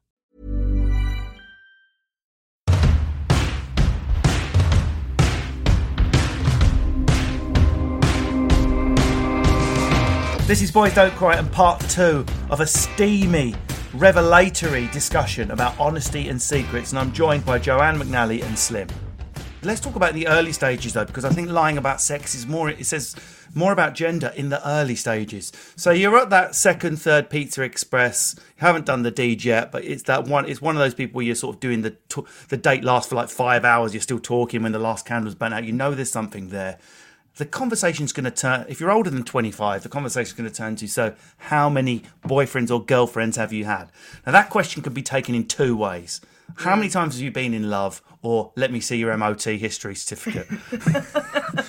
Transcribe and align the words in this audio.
This 10.48 10.62
is 10.62 10.72
Boys 10.72 10.94
Don't 10.94 11.14
Cry 11.14 11.36
and 11.36 11.52
part 11.52 11.78
two 11.90 12.24
of 12.48 12.60
a 12.60 12.66
steamy, 12.66 13.54
revelatory 13.98 14.86
discussion 14.88 15.50
about 15.50 15.78
honesty 15.78 16.28
and 16.28 16.40
secrets, 16.40 16.92
and 16.92 17.00
I'm 17.00 17.12
joined 17.12 17.44
by 17.44 17.58
Joanne 17.58 17.98
McNally 17.98 18.44
and 18.44 18.56
Slim. 18.56 18.86
Let's 19.62 19.80
talk 19.80 19.96
about 19.96 20.14
the 20.14 20.28
early 20.28 20.52
stages 20.52 20.92
though, 20.92 21.04
because 21.04 21.24
I 21.24 21.30
think 21.30 21.50
lying 21.50 21.78
about 21.78 22.00
sex 22.00 22.36
is 22.36 22.46
more. 22.46 22.70
It 22.70 22.86
says 22.86 23.16
more 23.54 23.72
about 23.72 23.94
gender 23.94 24.32
in 24.36 24.50
the 24.50 24.66
early 24.66 24.94
stages. 24.94 25.52
So 25.74 25.90
you're 25.90 26.16
at 26.16 26.30
that 26.30 26.54
second, 26.54 27.02
third 27.02 27.28
Pizza 27.28 27.62
Express. 27.62 28.36
You 28.38 28.66
haven't 28.66 28.86
done 28.86 29.02
the 29.02 29.10
deed 29.10 29.44
yet, 29.44 29.72
but 29.72 29.84
it's 29.84 30.04
that 30.04 30.28
one. 30.28 30.48
It's 30.48 30.62
one 30.62 30.76
of 30.76 30.80
those 30.80 30.94
people 30.94 31.16
where 31.16 31.26
you're 31.26 31.34
sort 31.34 31.56
of 31.56 31.60
doing 31.60 31.82
the 31.82 31.96
the 32.48 32.56
date 32.56 32.84
lasts 32.84 33.08
for 33.08 33.16
like 33.16 33.30
five 33.30 33.64
hours. 33.64 33.94
You're 33.94 34.00
still 34.00 34.20
talking 34.20 34.62
when 34.62 34.70
the 34.70 34.78
last 34.78 35.06
candle's 35.06 35.34
burnt 35.34 35.54
out. 35.54 35.64
You 35.64 35.72
know 35.72 35.92
there's 35.92 36.12
something 36.12 36.50
there. 36.50 36.78
The 37.38 37.46
conversation's 37.46 38.12
going 38.12 38.24
to 38.24 38.32
turn. 38.32 38.66
If 38.68 38.80
you're 38.80 38.90
older 38.90 39.10
than 39.10 39.22
25, 39.22 39.84
the 39.84 39.88
conversation's 39.88 40.36
going 40.36 40.50
to 40.50 40.54
turn 40.54 40.74
to. 40.76 40.88
So, 40.88 41.14
how 41.38 41.70
many 41.70 42.02
boyfriends 42.24 42.70
or 42.70 42.84
girlfriends 42.84 43.36
have 43.36 43.52
you 43.52 43.64
had? 43.64 43.90
Now 44.26 44.32
that 44.32 44.50
question 44.50 44.82
could 44.82 44.92
be 44.92 45.02
taken 45.02 45.36
in 45.36 45.46
two 45.46 45.76
ways. 45.76 46.20
How 46.56 46.74
many 46.74 46.88
times 46.88 47.14
have 47.14 47.22
you 47.22 47.30
been 47.30 47.54
in 47.54 47.70
love? 47.70 48.02
Or 48.22 48.50
let 48.56 48.72
me 48.72 48.80
see 48.80 48.96
your 48.96 49.16
MOT 49.16 49.44
history 49.44 49.94
certificate. 49.94 50.48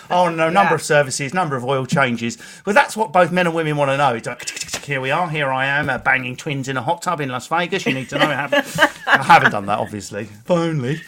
oh 0.10 0.30
no, 0.30 0.50
number 0.50 0.74
of 0.74 0.82
services, 0.82 1.36
number 1.36 1.56
of 1.56 1.64
oil 1.64 1.86
changes. 1.86 2.40
Well, 2.66 2.74
that's 2.74 2.98
what 2.98 3.14
both 3.14 3.32
men 3.32 3.46
and 3.46 3.56
women 3.56 3.78
want 3.78 3.92
to 3.92 3.98
know. 3.98 4.16
It's 4.16 4.26
like, 4.26 4.84
here 4.84 5.00
we 5.00 5.12
are, 5.12 5.30
here 5.30 5.52
I 5.52 5.68
am, 5.68 5.92
uh, 5.92 6.00
banging 6.00 6.36
twins 6.36 6.68
in 6.68 6.78
a 6.78 6.82
hot 6.82 7.04
tub 7.04 7.22
in 7.22 7.30
Las 7.30 7.46
Vegas. 7.46 7.86
You 7.86 7.94
need 7.94 8.10
to 8.10 8.18
know. 8.18 8.26
I 8.26 8.34
haven't, 8.34 8.80
I 9.08 9.22
haven't 9.22 9.52
done 9.52 9.68
that, 9.68 9.78
obviously. 9.78 10.24
If 10.24 10.50
only. 10.50 11.02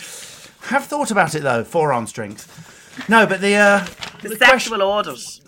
Have 0.66 0.86
thought 0.86 1.09
about 1.09 1.34
it 1.34 1.41
though. 1.41 1.63
Forearm 1.63 2.06
strength. 2.06 2.71
No, 3.09 3.25
but 3.25 3.41
the 3.41 3.56
uh, 3.56 3.85
The 4.22 4.35
sexual 4.35 4.81
orders. 4.81 5.41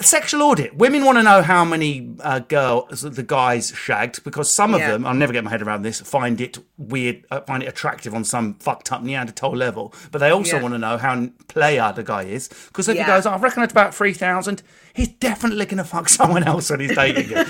sexual 0.00 0.42
audit. 0.42 0.74
Women 0.76 1.04
want 1.04 1.18
to 1.18 1.22
know 1.24 1.42
how 1.42 1.64
many 1.64 2.14
uh, 2.20 2.38
girls 2.40 3.00
the 3.02 3.22
guys 3.22 3.72
shagged 3.74 4.22
because 4.22 4.48
some 4.50 4.74
of 4.74 4.80
Yeah. 4.80 4.92
them, 4.92 5.06
I'll 5.06 5.14
never 5.14 5.32
get 5.32 5.42
my 5.42 5.50
head 5.50 5.62
around 5.62 5.82
this, 5.82 6.00
find 6.00 6.40
it 6.40 6.58
weird, 6.78 7.24
uh, 7.32 7.40
find 7.40 7.62
it 7.62 7.66
attractive 7.66 8.14
on 8.14 8.22
some 8.24 8.54
fucked 8.54 8.92
up 8.92 9.02
Neanderthal 9.02 9.56
level. 9.56 9.92
But 10.12 10.18
they 10.20 10.30
also 10.30 10.56
Yeah. 10.56 10.62
want 10.62 10.74
to 10.74 10.78
know 10.78 10.98
how 10.98 11.26
player 11.48 11.92
the 11.96 12.04
guy 12.04 12.22
is 12.22 12.48
because 12.68 12.88
if 12.88 12.94
he 12.94 13.00
Yeah. 13.00 13.06
goes, 13.08 13.26
I 13.26 13.36
reckon 13.38 13.62
it's 13.64 13.72
about 13.72 13.92
three 13.94 14.12
thousand, 14.12 14.62
he's 14.94 15.08
definitely 15.08 15.66
going 15.66 15.78
to 15.78 15.84
fuck 15.84 16.08
someone 16.20 16.44
else 16.44 16.70
when 16.70 16.80
he's 16.80 16.94
dating. 16.94 17.36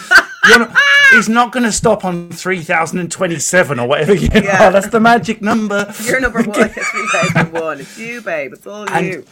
You're 0.48 0.58
not- 0.60 0.76
he's 1.12 1.28
not 1.28 1.52
going 1.52 1.62
to 1.64 1.72
stop 1.72 2.04
on 2.04 2.30
three 2.30 2.62
thousand 2.62 2.98
and 2.98 3.10
twenty-seven 3.10 3.78
or 3.78 3.86
whatever 3.86 4.14
you 4.14 4.28
Yeah. 4.34 4.66
are. 4.68 4.72
That's 4.72 4.88
the 4.88 5.00
magic 5.00 5.40
number. 5.42 5.92
You're 6.04 6.20
number 6.20 6.42
one. 6.42 6.70
It's 6.76 6.90
3001. 6.90 7.80
It's 7.80 7.98
you, 7.98 8.20
babe. 8.22 8.52
It's 8.52 8.66
all 8.66 8.88
And- 8.90 9.06
you. 9.06 9.24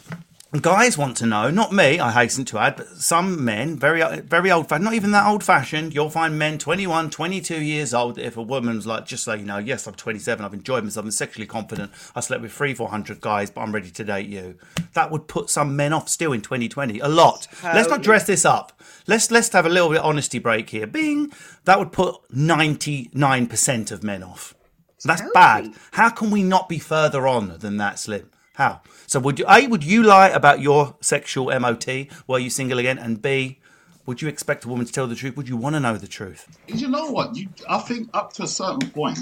Guys 0.58 0.98
want 0.98 1.16
to 1.18 1.26
know, 1.26 1.48
not 1.48 1.72
me, 1.72 2.00
I 2.00 2.10
hasten 2.10 2.44
to 2.46 2.58
add, 2.58 2.74
but 2.74 2.88
some 2.88 3.44
men, 3.44 3.78
very 3.78 4.02
very 4.22 4.50
old 4.50 4.68
fashioned, 4.68 4.84
not 4.84 4.94
even 4.94 5.12
that 5.12 5.24
old 5.24 5.44
fashioned, 5.44 5.94
you'll 5.94 6.10
find 6.10 6.40
men 6.40 6.58
21, 6.58 7.10
22 7.10 7.62
years 7.62 7.94
old. 7.94 8.18
If 8.18 8.36
a 8.36 8.42
woman's 8.42 8.84
like, 8.84 9.06
just 9.06 9.22
so 9.22 9.34
you 9.34 9.44
know, 9.44 9.58
yes, 9.58 9.86
I'm 9.86 9.94
27, 9.94 10.44
I've 10.44 10.52
enjoyed 10.52 10.82
myself, 10.82 11.06
I'm 11.06 11.12
sexually 11.12 11.46
confident, 11.46 11.92
I 12.16 12.20
slept 12.20 12.42
with 12.42 12.50
three, 12.50 12.74
400 12.74 13.20
guys, 13.20 13.48
but 13.48 13.60
I'm 13.60 13.70
ready 13.70 13.92
to 13.92 14.02
date 14.02 14.26
you. 14.26 14.56
That 14.94 15.12
would 15.12 15.28
put 15.28 15.50
some 15.50 15.76
men 15.76 15.92
off 15.92 16.08
still 16.08 16.32
in 16.32 16.40
2020. 16.40 16.98
A 16.98 17.06
lot. 17.06 17.46
Let's 17.62 17.88
not 17.88 18.02
dress 18.02 18.26
this 18.26 18.44
up. 18.44 18.72
Let's 19.06 19.30
let's 19.30 19.50
have 19.50 19.66
a 19.66 19.68
little 19.68 19.88
bit 19.88 19.98
of 19.98 20.06
honesty 20.06 20.40
break 20.40 20.70
here. 20.70 20.88
Bing! 20.88 21.32
That 21.64 21.78
would 21.78 21.92
put 21.92 22.16
99% 22.34 23.92
of 23.92 24.02
men 24.02 24.24
off. 24.24 24.56
That's 25.04 25.22
bad. 25.32 25.74
How 25.92 26.10
can 26.10 26.32
we 26.32 26.42
not 26.42 26.68
be 26.68 26.80
further 26.80 27.28
on 27.28 27.56
than 27.60 27.76
that, 27.76 28.00
Slim? 28.00 28.28
How? 28.54 28.82
So 29.06 29.20
would 29.20 29.38
you 29.38 29.44
A, 29.48 29.66
would 29.66 29.84
you 29.84 30.02
lie 30.02 30.28
about 30.28 30.60
your 30.60 30.96
sexual 31.00 31.46
MOT? 31.58 31.86
Were 32.26 32.38
you 32.38 32.50
single 32.50 32.78
again? 32.78 32.98
And 32.98 33.20
B, 33.22 33.58
would 34.06 34.20
you 34.22 34.28
expect 34.28 34.64
a 34.64 34.68
woman 34.68 34.86
to 34.86 34.92
tell 34.92 35.06
the 35.06 35.14
truth? 35.14 35.36
Would 35.36 35.48
you 35.48 35.56
want 35.56 35.74
to 35.76 35.80
know 35.80 35.96
the 35.96 36.06
truth? 36.08 36.46
You 36.66 36.88
know 36.88 37.10
what? 37.10 37.36
You, 37.36 37.48
I 37.68 37.78
think 37.78 38.08
up 38.12 38.32
to 38.34 38.42
a 38.42 38.46
certain 38.46 38.90
point, 38.90 39.18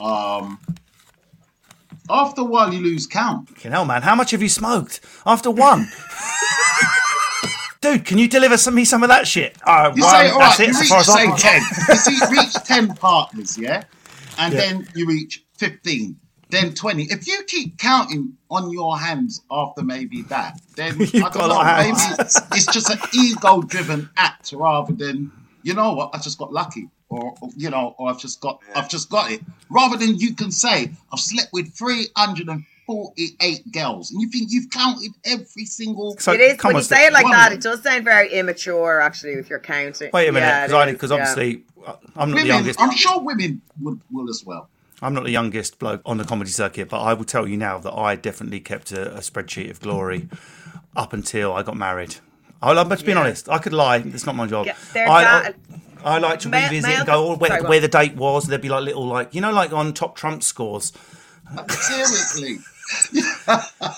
um, 0.00 0.58
after 2.08 2.42
a 2.42 2.44
while 2.44 2.72
you 2.72 2.80
lose 2.80 3.06
count. 3.06 3.48
Fucking 3.48 3.72
hell, 3.72 3.84
man, 3.84 4.02
how 4.02 4.14
much 4.14 4.30
have 4.32 4.42
you 4.42 4.48
smoked 4.48 5.00
after 5.24 5.50
one? 5.50 5.88
Dude, 7.80 8.04
can 8.04 8.18
you 8.18 8.28
deliver 8.28 8.56
some, 8.56 8.74
me 8.74 8.84
some 8.84 9.02
of 9.02 9.08
that 9.08 9.26
shit? 9.26 9.56
Uh, 9.64 9.92
You 9.94 10.02
say, 10.02 10.30
all 10.30 10.38
that's 10.38 10.58
right, 10.60 10.68
it, 10.68 10.72
you 10.72 10.74
so 10.74 10.80
reach, 10.80 10.88
far 10.88 11.00
as 11.00 11.06
say, 11.06 11.26
I'm 11.26 11.36
10. 11.36 11.62
you 11.92 11.96
see, 11.96 12.30
reach 12.30 12.54
10 12.64 12.94
partners, 12.96 13.58
yeah? 13.58 13.84
And 14.38 14.52
Yeah. 14.52 14.60
then 14.60 14.86
you 14.94 15.06
reach 15.06 15.44
15, 15.58 16.16
then 16.50 16.74
20. 16.74 17.04
If 17.04 17.26
you 17.26 17.42
keep 17.46 17.78
counting 17.78 18.36
on 18.50 18.70
your 18.70 18.98
hands 18.98 19.42
after 19.50 19.82
maybe 19.82 20.22
that, 20.22 20.60
then 20.76 20.94
I 21.00 21.30
don't 21.30 21.48
know, 21.48 21.64
maybe 21.64 21.98
hands. 21.98 22.40
it's 22.52 22.66
just 22.66 22.90
an 22.90 22.98
ego 23.12 23.62
driven 23.62 24.08
act 24.16 24.52
rather 24.52 24.92
than, 24.92 25.32
you 25.62 25.74
know 25.74 25.92
what, 25.94 26.10
I 26.14 26.18
just 26.18 26.38
got 26.38 26.52
lucky. 26.52 26.88
Or, 27.08 27.34
or, 27.40 27.50
you 27.56 27.70
know, 27.70 27.94
or 27.98 28.10
I've 28.10 28.18
just 28.18 28.40
got, 28.40 28.60
I've 28.74 28.88
just 28.88 29.10
got 29.10 29.30
it. 29.30 29.40
Rather 29.70 29.96
than 29.96 30.18
you 30.18 30.34
can 30.34 30.50
say, 30.50 30.90
I've 31.12 31.20
slept 31.20 31.52
with 31.52 31.72
348 31.72 33.72
girls, 33.72 34.10
and 34.10 34.20
you 34.20 34.28
think 34.28 34.48
you've 34.50 34.70
counted 34.70 35.12
every 35.24 35.66
single. 35.66 36.16
So, 36.18 36.32
it 36.32 36.40
is 36.40 36.64
when 36.64 36.74
you 36.74 36.82
say 36.82 37.06
it 37.06 37.12
like 37.12 37.26
that. 37.26 37.52
It 37.52 37.60
does 37.60 37.80
sound 37.84 38.04
very 38.04 38.32
immature, 38.32 39.00
actually, 39.00 39.34
if 39.34 39.48
you're 39.48 39.60
counting. 39.60 40.10
Wait 40.12 40.28
a 40.28 40.32
minute, 40.32 40.46
Yeah, 40.46 40.66
because 40.66 40.82
it 40.82 40.88
is, 40.88 40.92
because 40.94 41.10
yeah. 41.10 41.16
obviously 41.16 41.62
uh, 41.86 41.94
I'm 42.16 42.30
not 42.32 42.40
the 42.40 42.46
youngest. 42.46 42.80
I'm 42.80 42.96
sure 42.96 43.20
women 43.20 43.62
would 43.80 44.00
will 44.10 44.28
as 44.28 44.44
well. 44.44 44.68
I'm 45.02 45.12
not 45.14 45.24
the 45.24 45.30
youngest 45.30 45.78
bloke 45.78 46.00
on 46.06 46.16
the 46.18 46.24
comedy 46.24 46.50
circuit, 46.50 46.88
but 46.88 47.00
I 47.00 47.12
will 47.14 47.24
tell 47.24 47.46
you 47.46 47.56
now 47.56 47.78
that 47.78 47.92
I 47.92 48.16
definitely 48.16 48.60
kept 48.60 48.92
a, 48.92 49.16
a 49.16 49.18
spreadsheet 49.20 49.70
of 49.70 49.80
glory 49.80 50.28
up 50.96 51.12
until 51.12 51.52
I 51.52 51.62
got 51.62 51.76
married. 51.76 52.16
I'll, 52.62 52.78
I'm 52.78 52.88
just 52.88 53.04
being 53.04 53.16
Yeah. 53.18 53.24
honest. 53.24 53.48
I 53.50 53.58
could 53.58 53.74
lie. 53.74 53.98
It's 53.98 54.24
not 54.24 54.34
my 54.34 54.46
job. 54.46 54.66
Yeah, 54.66 54.74
I, 54.96 55.52
I, 56.04 56.14
I 56.14 56.18
like 56.18 56.38
to 56.40 56.48
Ma- 56.48 56.58
revisit 56.64 56.82
male- 56.88 56.96
and 56.98 57.06
go 57.06 57.28
oh, 57.32 57.36
where, 57.36 57.50
sorry, 57.50 57.62
where 57.68 57.80
the 57.80 57.88
date 57.88 58.16
was. 58.16 58.46
There'd 58.46 58.62
be 58.62 58.70
like 58.70 58.84
little 58.84 59.06
like 59.06 59.34
you 59.34 59.40
know 59.42 59.52
like 59.52 59.72
on 59.74 59.92
top 59.92 60.16
Trump 60.16 60.42
scores. 60.42 60.92
Seriously. 61.68 62.58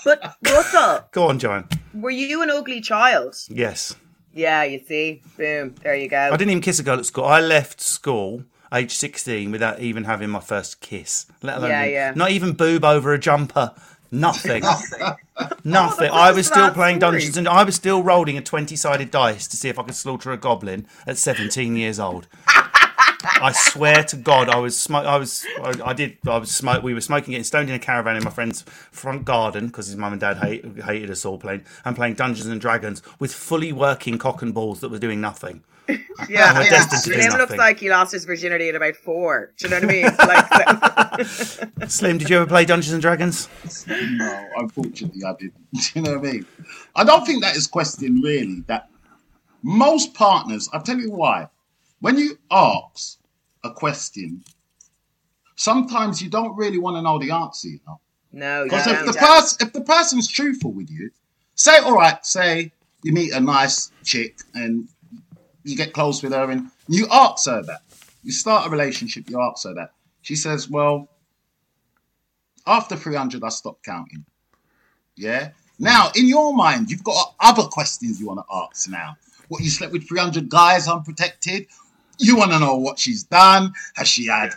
But 0.03 0.35
Russell, 0.43 1.07
Go 1.11 1.27
on, 1.27 1.37
Joanne. 1.39 1.67
were 1.93 2.09
you 2.09 2.41
an 2.41 2.49
ugly 2.49 2.81
child? 2.81 3.35
Yes, 3.47 3.95
Yeah, 4.33 4.63
you 4.63 4.79
see. 4.79 5.21
Boom. 5.37 5.75
There 5.83 5.95
you 5.95 6.07
go. 6.09 6.17
I 6.17 6.37
didn't 6.37 6.49
even 6.51 6.61
kiss 6.61 6.79
a 6.79 6.83
girl 6.83 6.97
at 6.99 7.05
school. 7.05 7.25
I 7.25 7.39
left 7.39 7.81
school 7.81 8.43
age 8.73 8.95
16 8.95 9.51
without 9.51 9.79
even 9.79 10.03
having 10.03 10.29
my 10.29 10.39
first 10.39 10.81
kiss. 10.81 11.25
Let 11.41 11.57
alone 11.57 11.69
Yeah, 11.71 11.85
yeah. 11.85 12.13
not 12.15 12.31
even 12.31 12.53
boob 12.53 12.83
over 12.85 13.13
a 13.13 13.19
jumper. 13.19 13.73
Nothing. 14.11 14.63
Nothing. 15.63 16.09
Oh, 16.09 16.15
I 16.15 16.31
was 16.31 16.47
still 16.47 16.71
playing 16.71 16.97
story. 16.99 17.11
Dungeons 17.11 17.37
and 17.37 17.47
I 17.47 17.63
was 17.63 17.75
still 17.75 18.01
rolling 18.01 18.37
a 18.37 18.41
20 18.41 18.75
sided 18.75 19.11
dice 19.11 19.47
to 19.47 19.55
see 19.57 19.69
if 19.69 19.77
I 19.77 19.83
could 19.83 19.95
slaughter 19.95 20.31
a 20.31 20.37
goblin 20.37 20.87
at 21.05 21.17
17 21.17 21.75
years 21.75 21.99
old. 21.99 22.27
I 23.23 23.51
swear 23.51 24.03
to 24.05 24.15
God, 24.15 24.49
I 24.49 24.57
was 24.57 24.79
smoke. 24.79 25.05
I 25.05 25.17
was. 25.17 25.45
I, 25.61 25.73
I 25.85 25.93
did. 25.93 26.17
I 26.27 26.37
was 26.37 26.51
smoke. 26.51 26.83
We 26.83 26.93
were 26.93 27.01
smoking, 27.01 27.31
getting 27.31 27.43
stoned 27.43 27.69
in 27.69 27.75
a 27.75 27.79
caravan 27.79 28.15
in 28.15 28.23
my 28.23 28.29
friend's 28.29 28.61
front 28.91 29.25
garden 29.25 29.67
because 29.67 29.87
his 29.87 29.97
mum 29.97 30.13
and 30.13 30.21
dad 30.21 30.37
hate, 30.37 30.63
hated 30.85 31.11
us 31.11 31.25
all 31.25 31.37
playing 31.37 31.63
and 31.83 31.95
playing 31.95 32.13
Dungeons 32.13 32.47
and 32.47 32.61
Dragons 32.61 33.01
with 33.19 33.33
fully 33.33 33.73
working 33.73 34.17
cock 34.17 34.41
and 34.41 34.53
balls 34.53 34.79
that 34.79 34.89
were 34.89 34.99
doing 34.99 35.21
nothing. 35.21 35.63
Yeah, 36.27 36.53
We're 36.53 36.65
yeah. 36.65 36.69
destined 36.69 37.15
to 37.31 37.37
looks 37.37 37.55
like 37.55 37.79
he 37.79 37.89
lost 37.89 38.11
his 38.11 38.25
virginity 38.25 38.67
at 38.69 38.75
about 38.75 38.95
four. 38.97 39.53
Do 39.57 39.65
you 39.65 39.71
know 39.71 39.77
what 39.77 39.83
I 39.85 39.87
mean? 39.87 40.05
It's 40.05 41.79
like, 41.79 41.89
Slim, 41.89 42.17
did 42.17 42.29
you 42.29 42.37
ever 42.37 42.45
play 42.45 42.65
Dungeons 42.65 42.91
and 42.91 43.01
Dragons? 43.01 43.47
No, 43.87 44.49
unfortunately, 44.57 45.23
I 45.25 45.33
didn't. 45.39 45.53
Do 45.73 45.79
you 45.95 46.01
know 46.01 46.17
what 46.17 46.27
I 46.27 46.31
mean? 46.33 46.45
I 46.95 47.03
don't 47.05 47.25
think 47.25 47.41
that 47.41 47.55
is 47.55 47.67
question 47.67 48.21
really. 48.21 48.65
That 48.67 48.89
most 49.63 50.13
partners, 50.13 50.69
I'll 50.73 50.81
tell 50.81 50.99
you 50.99 51.11
why. 51.11 51.47
When 52.01 52.17
you 52.17 52.37
ask 52.49 53.19
a 53.63 53.71
question, 53.71 54.43
sometimes 55.55 56.21
you 56.21 56.29
don't 56.29 56.55
really 56.55 56.77
want 56.77 56.95
to 56.97 57.01
know 57.01 57.19
the 57.19 57.31
answer. 57.31 57.67
You 57.69 57.79
know, 57.85 57.99
no, 58.31 58.63
you 58.63 58.69
because 58.69 58.87
if 58.87 59.05
the 59.05 59.13
person 59.13 59.67
if 59.67 59.73
the 59.73 59.81
person's 59.81 60.27
truthful 60.27 60.71
with 60.71 60.89
you, 60.89 61.11
say 61.55 61.77
all 61.79 61.95
right, 61.95 62.25
say 62.25 62.71
you 63.03 63.13
meet 63.13 63.33
a 63.33 63.39
nice 63.39 63.91
chick 64.03 64.39
and 64.53 64.87
you 65.63 65.75
get 65.75 65.93
close 65.93 66.23
with 66.23 66.33
her 66.33 66.49
and 66.49 66.69
you 66.87 67.07
ask 67.11 67.47
her 67.47 67.61
that. 67.63 67.81
You 68.23 68.31
start 68.31 68.67
a 68.67 68.69
relationship, 68.69 69.29
you 69.29 69.41
ask 69.41 69.65
her 69.65 69.73
that. 69.75 69.93
She 70.21 70.35
says, 70.35 70.69
Well, 70.69 71.07
after 72.67 72.95
300, 72.95 73.43
I 73.43 73.49
stopped 73.49 73.83
counting. 73.83 74.25
Yeah? 75.15 75.51
Now, 75.79 76.11
in 76.15 76.27
your 76.27 76.53
mind, 76.53 76.91
you've 76.91 77.03
got 77.03 77.35
other 77.39 77.63
questions 77.63 78.19
you 78.19 78.27
want 78.27 78.39
to 78.39 78.55
ask 78.55 78.89
now. 78.89 79.15
What, 79.47 79.63
you 79.63 79.69
slept 79.69 79.93
with 79.93 80.07
300 80.07 80.49
guys 80.49 80.87
unprotected? 80.87 81.67
You 82.19 82.35
want 82.35 82.51
to 82.51 82.59
know 82.59 82.75
what 82.75 82.99
she's 82.99 83.23
done? 83.23 83.73
Has 83.95 84.07
she 84.07 84.27
had 84.27 84.53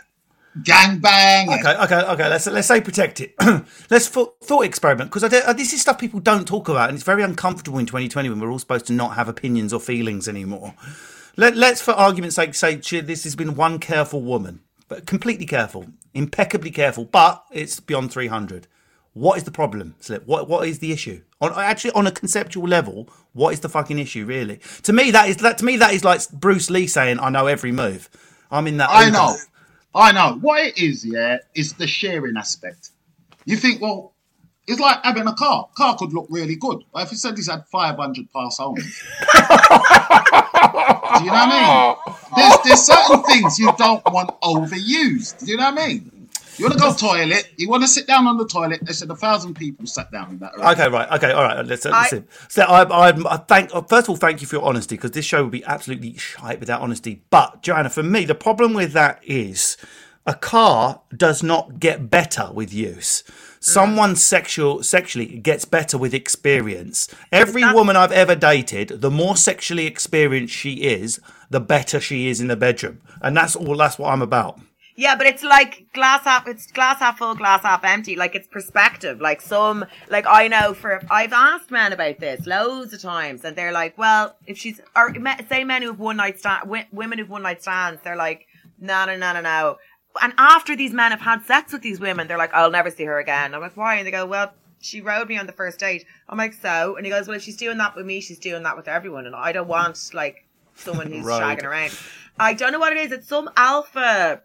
gangbang? 0.61 1.59
Okay, 1.59 1.75
okay, 1.83 2.11
okay. 2.11 2.29
Let's 2.29 2.45
let's 2.47 2.67
say 2.67 2.81
protect 2.81 3.21
it. 3.21 3.33
let's 3.89 4.07
thought, 4.07 4.35
thought 4.43 4.65
experiment 4.65 5.09
because 5.09 5.23
I 5.23 5.53
this 5.53 5.73
is 5.73 5.81
stuff 5.81 5.97
people 5.97 6.19
don't 6.19 6.47
talk 6.47 6.69
about, 6.69 6.89
and 6.89 6.95
it's 6.95 7.05
very 7.05 7.23
uncomfortable 7.23 7.79
in 7.79 7.85
2020 7.85 8.29
when 8.29 8.39
we're 8.39 8.51
all 8.51 8.59
supposed 8.59 8.85
to 8.87 8.93
not 8.93 9.15
have 9.15 9.27
opinions 9.27 9.73
or 9.73 9.79
feelings 9.79 10.27
anymore. 10.27 10.75
Let, 11.35 11.55
let's, 11.55 11.81
for 11.81 11.91
argument's 11.91 12.35
sake, 12.35 12.53
say 12.53 12.75
this 12.75 13.23
has 13.23 13.35
been 13.35 13.55
one 13.55 13.79
careful 13.79 14.21
woman, 14.21 14.59
but 14.87 15.07
completely 15.07 15.47
careful, 15.47 15.87
impeccably 16.13 16.69
careful, 16.69 17.05
but 17.05 17.43
it's 17.51 17.79
beyond 17.79 18.11
300. 18.11 18.67
What 19.13 19.37
is 19.37 19.43
the 19.43 19.51
problem, 19.51 19.95
Slim? 19.99 20.23
What 20.25 20.49
what 20.49 20.67
is 20.67 20.79
the 20.79 20.91
issue? 20.91 21.21
On 21.39 21.51
actually 21.55 21.91
on 21.91 22.07
a 22.07 22.11
conceptual 22.11 22.67
level, 22.67 23.07
what 23.33 23.53
is 23.53 23.59
the 23.59 23.69
fucking 23.69 23.99
issue 23.99 24.25
really? 24.25 24.59
To 24.83 24.93
me, 24.93 25.11
that 25.11 25.29
is 25.29 25.37
that 25.37 25.59
to 25.59 25.65
me 25.65 25.77
that 25.77 25.93
is 25.93 26.03
like 26.03 26.27
Bruce 26.31 26.69
Lee 26.69 26.87
saying, 26.87 27.19
"I 27.19 27.29
know 27.29 27.47
every 27.47 27.71
move." 27.71 28.09
I'm 28.49 28.67
in 28.67 28.77
that. 28.77 28.89
I 28.91 29.09
know. 29.09 29.35
I 29.95 30.11
know. 30.11 30.37
What 30.39 30.65
it 30.65 30.77
is, 30.77 31.05
yeah, 31.05 31.37
is 31.55 31.73
the 31.73 31.87
sharing 31.87 32.37
aspect. 32.37 32.89
You 33.45 33.57
think, 33.57 33.81
well, 33.81 34.13
it's 34.67 34.79
like 34.79 35.03
having 35.03 35.27
a 35.27 35.33
car. 35.33 35.67
Car 35.75 35.97
could 35.97 36.13
look 36.13 36.27
really 36.29 36.55
good. 36.55 36.83
But 36.93 37.03
if 37.03 37.11
you 37.11 37.17
said 37.17 37.35
he's 37.35 37.49
had 37.49 37.65
500 37.67 38.31
pass 38.31 38.57
homes, 38.57 38.83
do 38.83 38.85
you 38.85 38.91
know 41.31 41.33
what 41.33 41.49
I 41.49 41.95
mean? 42.05 42.15
There's, 42.35 42.57
there's 42.63 42.81
certain 42.81 43.23
things 43.23 43.59
you 43.59 43.71
don't 43.77 44.03
want 44.05 44.29
overused. 44.41 45.45
Do 45.45 45.51
you 45.51 45.57
know 45.57 45.71
what 45.71 45.81
I 45.81 45.87
mean? 45.87 46.11
You 46.57 46.65
want 46.65 46.73
to 46.73 46.79
go 46.79 46.93
toilet, 46.93 47.51
you 47.57 47.69
want 47.69 47.83
to 47.83 47.87
sit 47.87 48.05
down 48.07 48.27
on 48.27 48.37
the 48.37 48.47
toilet. 48.47 48.79
They 48.83 48.93
said 48.93 49.09
a 49.09 49.15
thousand 49.15 49.55
people 49.55 49.85
sat 49.87 50.11
down 50.11 50.29
in 50.31 50.39
that. 50.39 50.55
Room. 50.55 50.65
Okay, 50.67 50.89
right. 50.89 51.11
Okay, 51.13 51.31
all 51.31 51.43
right. 51.43 51.65
Let's, 51.65 51.85
I- 51.85 52.01
listen. 52.03 52.27
So 52.49 52.63
I, 52.63 52.83
I, 52.83 53.33
I 53.33 53.37
thank. 53.37 53.73
Uh, 53.73 53.81
first 53.81 54.05
of 54.05 54.11
all, 54.11 54.15
thank 54.15 54.41
you 54.41 54.47
for 54.47 54.57
your 54.57 54.65
honesty 54.65 54.95
because 54.95 55.11
this 55.11 55.25
show 55.25 55.43
would 55.43 55.51
be 55.51 55.63
absolutely 55.65 56.15
shite 56.17 56.59
without 56.59 56.81
honesty. 56.81 57.23
But 57.29 57.63
Joanna, 57.63 57.89
for 57.89 58.03
me, 58.03 58.25
the 58.25 58.35
problem 58.35 58.73
with 58.73 58.93
that 58.93 59.19
is 59.23 59.77
a 60.25 60.33
car 60.35 61.01
does 61.15 61.43
not 61.43 61.79
get 61.79 62.09
better 62.09 62.49
with 62.53 62.73
use. 62.73 63.23
Someone 63.59 64.15
sexual 64.17 64.83
sexually 64.83 65.37
gets 65.39 65.63
better 65.65 65.97
with 65.97 66.13
experience. 66.13 67.07
Every 67.31 67.61
That's- 67.61 67.75
woman 67.75 67.95
I've 67.95 68.11
ever 68.11 68.35
dated, 68.35 69.01
the 69.01 69.09
more 69.11 69.37
sexually 69.37 69.85
experienced 69.85 70.53
she 70.53 70.73
is, 70.83 71.19
the 71.49 71.61
better 71.61 71.99
she 71.99 72.27
is 72.27 72.41
in 72.41 72.47
the 72.47 72.55
bedroom, 72.57 72.99
and 73.21 73.35
that's 73.37 73.55
all. 73.55 73.77
That's 73.77 73.97
what 73.97 74.11
I'm 74.11 74.21
about. 74.21 74.59
Yeah, 74.95 75.15
but 75.15 75.25
it's 75.25 75.43
like 75.43 75.87
glass 75.93 76.23
half. 76.23 76.47
It's 76.47 76.71
glass 76.71 76.99
half 76.99 77.17
full, 77.17 77.33
glass 77.35 77.63
half 77.63 77.83
empty. 77.83 78.15
Like 78.15 78.35
it's 78.35 78.47
perspective. 78.47 79.19
Like 79.19 79.41
some, 79.41 79.85
like 80.09 80.25
I 80.27 80.47
know 80.47 80.73
for 80.73 81.01
I've 81.09 81.33
asked 81.33 81.71
men 81.71 81.93
about 81.93 82.19
this 82.19 82.45
loads 82.45 82.93
of 82.93 83.01
times, 83.01 83.43
and 83.43 83.55
they're 83.55 83.71
like, 83.71 83.97
"Well, 83.97 84.35
if 84.45 84.57
she's 84.57 84.79
or 84.95 85.13
say 85.49 85.63
men 85.63 85.81
who've 85.81 85.99
one 85.99 86.17
night 86.17 86.39
stand, 86.39 86.69
women 86.91 87.17
who've 87.17 87.29
one 87.29 87.41
night 87.41 87.61
stands, 87.61 88.01
they're 88.03 88.15
like, 88.15 88.45
no, 88.79 89.05
no, 89.05 89.17
no, 89.17 89.33
no, 89.33 89.41
no." 89.41 89.77
And 90.21 90.33
after 90.37 90.75
these 90.75 90.93
men 90.93 91.09
have 91.09 91.21
had 91.21 91.43
sex 91.45 91.73
with 91.73 91.81
these 91.81 91.99
women, 91.99 92.27
they're 92.27 92.37
like, 92.37 92.53
"I'll 92.53 92.69
never 92.71 92.91
see 92.91 93.05
her 93.05 93.17
again." 93.19 93.55
I'm 93.55 93.61
like, 93.61 93.75
"Why?" 93.75 93.95
And 93.95 94.05
they 94.07 94.11
go, 94.11 94.25
"Well." 94.25 94.53
She 94.85 94.99
rode 94.99 95.29
me 95.29 95.37
on 95.37 95.45
the 95.45 95.53
first 95.53 95.79
date. 95.79 96.03
I'm 96.27 96.37
like, 96.37 96.51
so? 96.51 96.97
And 96.97 97.05
he 97.05 97.09
goes, 97.09 97.25
well, 97.25 97.37
if 97.37 97.41
she's 97.43 97.55
doing 97.55 97.77
that 97.77 97.95
with 97.95 98.05
me, 98.05 98.19
she's 98.19 98.37
doing 98.37 98.63
that 98.63 98.75
with 98.75 98.89
everyone. 98.89 99.25
And 99.25 99.33
I 99.33 99.53
don't 99.53 99.69
want, 99.69 99.97
like, 100.13 100.43
someone 100.75 101.09
who's 101.09 101.23
Right. 101.25 101.57
shagging 101.57 101.63
around. 101.63 101.97
I 102.37 102.53
don't 102.53 102.73
know 102.73 102.79
what 102.79 102.91
it 102.91 102.99
is. 102.99 103.13
It's 103.13 103.29
some 103.29 103.49
alpha 103.55 104.41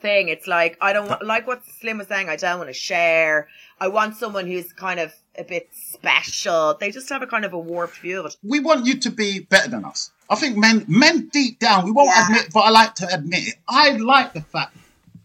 thing. 0.00 0.28
It's 0.28 0.46
like 0.46 0.76
I 0.80 0.92
don't 0.92 1.08
want, 1.08 1.22
like 1.24 1.46
what 1.46 1.64
Slim 1.64 1.98
was 1.98 2.08
saying. 2.08 2.28
I 2.28 2.36
don't 2.36 2.58
want 2.58 2.68
to 2.70 2.74
share. 2.74 3.48
I 3.80 3.88
want 3.88 4.16
someone 4.16 4.46
who's 4.46 4.72
kind 4.72 5.00
of 5.00 5.12
a 5.38 5.44
bit 5.44 5.68
special. 5.72 6.76
They 6.78 6.90
just 6.90 7.08
have 7.08 7.22
a 7.22 7.26
kind 7.26 7.44
of 7.44 7.52
a 7.52 7.58
warped 7.58 7.98
view 7.98 8.20
of 8.20 8.26
it. 8.26 8.36
we 8.42 8.60
want 8.60 8.86
you 8.86 8.98
to 9.00 9.10
be 9.10 9.40
better 9.40 9.68
than 9.70 9.84
us. 9.84 10.10
I 10.28 10.36
think 10.36 10.56
men, 10.56 10.84
men 10.86 11.28
deep 11.32 11.58
down, 11.58 11.84
we 11.84 11.90
won't 11.92 12.10
Yeah. 12.14 12.26
admit, 12.26 12.48
but 12.52 12.60
I 12.60 12.70
like 12.70 12.94
to 12.96 13.08
admit 13.12 13.48
it. 13.48 13.54
I 13.68 13.90
like 13.92 14.32
the 14.32 14.42
fact 14.42 14.76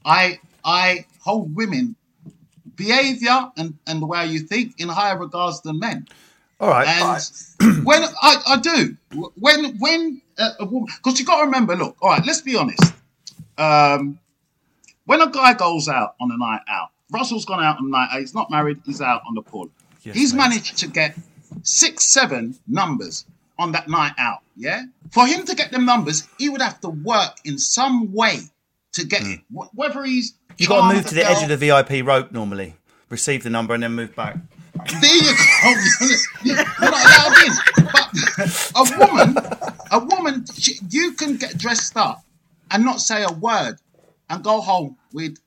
I 0.05 0.39
I 0.63 1.05
hold 1.19 1.55
women 1.55 1.95
behavior 2.75 3.51
and 3.57 3.75
and 3.87 4.01
the 4.01 4.05
way 4.05 4.25
you 4.27 4.39
think 4.39 4.79
in 4.79 4.89
higher 4.89 5.17
regards 5.17 5.61
than 5.61 5.79
men. 5.79 6.07
All 6.59 6.69
right. 6.69 6.87
And 6.87 7.83
when 7.85 8.03
I, 8.21 8.35
I 8.47 8.57
do, 8.57 8.95
when 9.35 9.77
when 9.79 10.21
a, 10.37 10.49
a 10.61 10.65
woman, 10.65 10.87
because 11.03 11.19
you 11.19 11.25
got 11.25 11.39
to 11.39 11.45
remember, 11.45 11.75
look, 11.75 11.97
all 12.01 12.09
right, 12.09 12.25
let's 12.25 12.41
be 12.41 12.55
honest. 12.55 12.81
Um, 13.57 14.19
when 15.05 15.21
a 15.21 15.29
guy 15.29 15.53
goes 15.53 15.87
out 15.87 16.15
on 16.19 16.31
a 16.31 16.37
night 16.37 16.61
out, 16.67 16.89
Russell's 17.11 17.45
gone 17.45 17.63
out 17.63 17.77
on 17.77 17.85
a 17.85 17.89
night 17.89 18.09
out. 18.11 18.19
He's 18.19 18.33
not 18.33 18.49
married. 18.51 18.81
He's 18.85 19.01
out 19.01 19.21
on 19.27 19.35
the 19.35 19.41
pool. 19.41 19.69
Yes, 20.03 20.15
he's 20.15 20.33
mate. 20.33 20.39
managed 20.39 20.77
to 20.79 20.87
get 20.87 21.17
six, 21.63 22.05
seven 22.05 22.55
numbers 22.67 23.25
on 23.57 23.71
that 23.71 23.87
night 23.87 24.13
out. 24.17 24.41
Yeah, 24.55 24.83
for 25.11 25.27
him 25.27 25.45
to 25.45 25.55
get 25.55 25.71
them 25.71 25.85
numbers, 25.85 26.27
he 26.37 26.49
would 26.49 26.61
have 26.61 26.79
to 26.81 26.89
work 26.89 27.37
in 27.43 27.57
some 27.57 28.13
way 28.13 28.39
to 28.93 29.05
get 29.05 29.23
hmm. 29.23 29.31
it. 29.31 29.39
Whether 29.73 30.03
he's 30.03 30.33
You've 30.57 30.69
got 30.69 30.89
to 30.89 30.95
move 30.95 31.05
to 31.07 31.15
the 31.15 31.25
edge 31.25 31.43
of 31.43 31.49
the 31.49 31.57
VIP 31.57 32.05
rope 32.05 32.31
normally. 32.31 32.75
Receive 33.09 33.43
the 33.43 33.49
number 33.49 33.73
and 33.73 33.83
then 33.83 33.93
move 33.93 34.15
back. 34.15 34.37
There 35.01 35.15
you 35.15 35.33
go. 35.35 35.75
You're 36.43 36.55
not 36.55 36.65
allowed 36.79 37.45
in. 37.45 37.85
But 37.91 38.71
a 38.75 38.97
woman, 38.97 39.37
a 39.91 39.99
woman, 39.99 40.45
she, 40.57 40.79
you 40.89 41.13
can 41.13 41.37
get 41.37 41.57
dressed 41.57 41.95
up 41.97 42.23
and 42.71 42.83
not 42.83 42.99
say 42.99 43.23
a 43.23 43.31
word 43.31 43.77
and 44.29 44.43
go 44.43 44.61
home 44.61 44.97
with. 45.13 45.37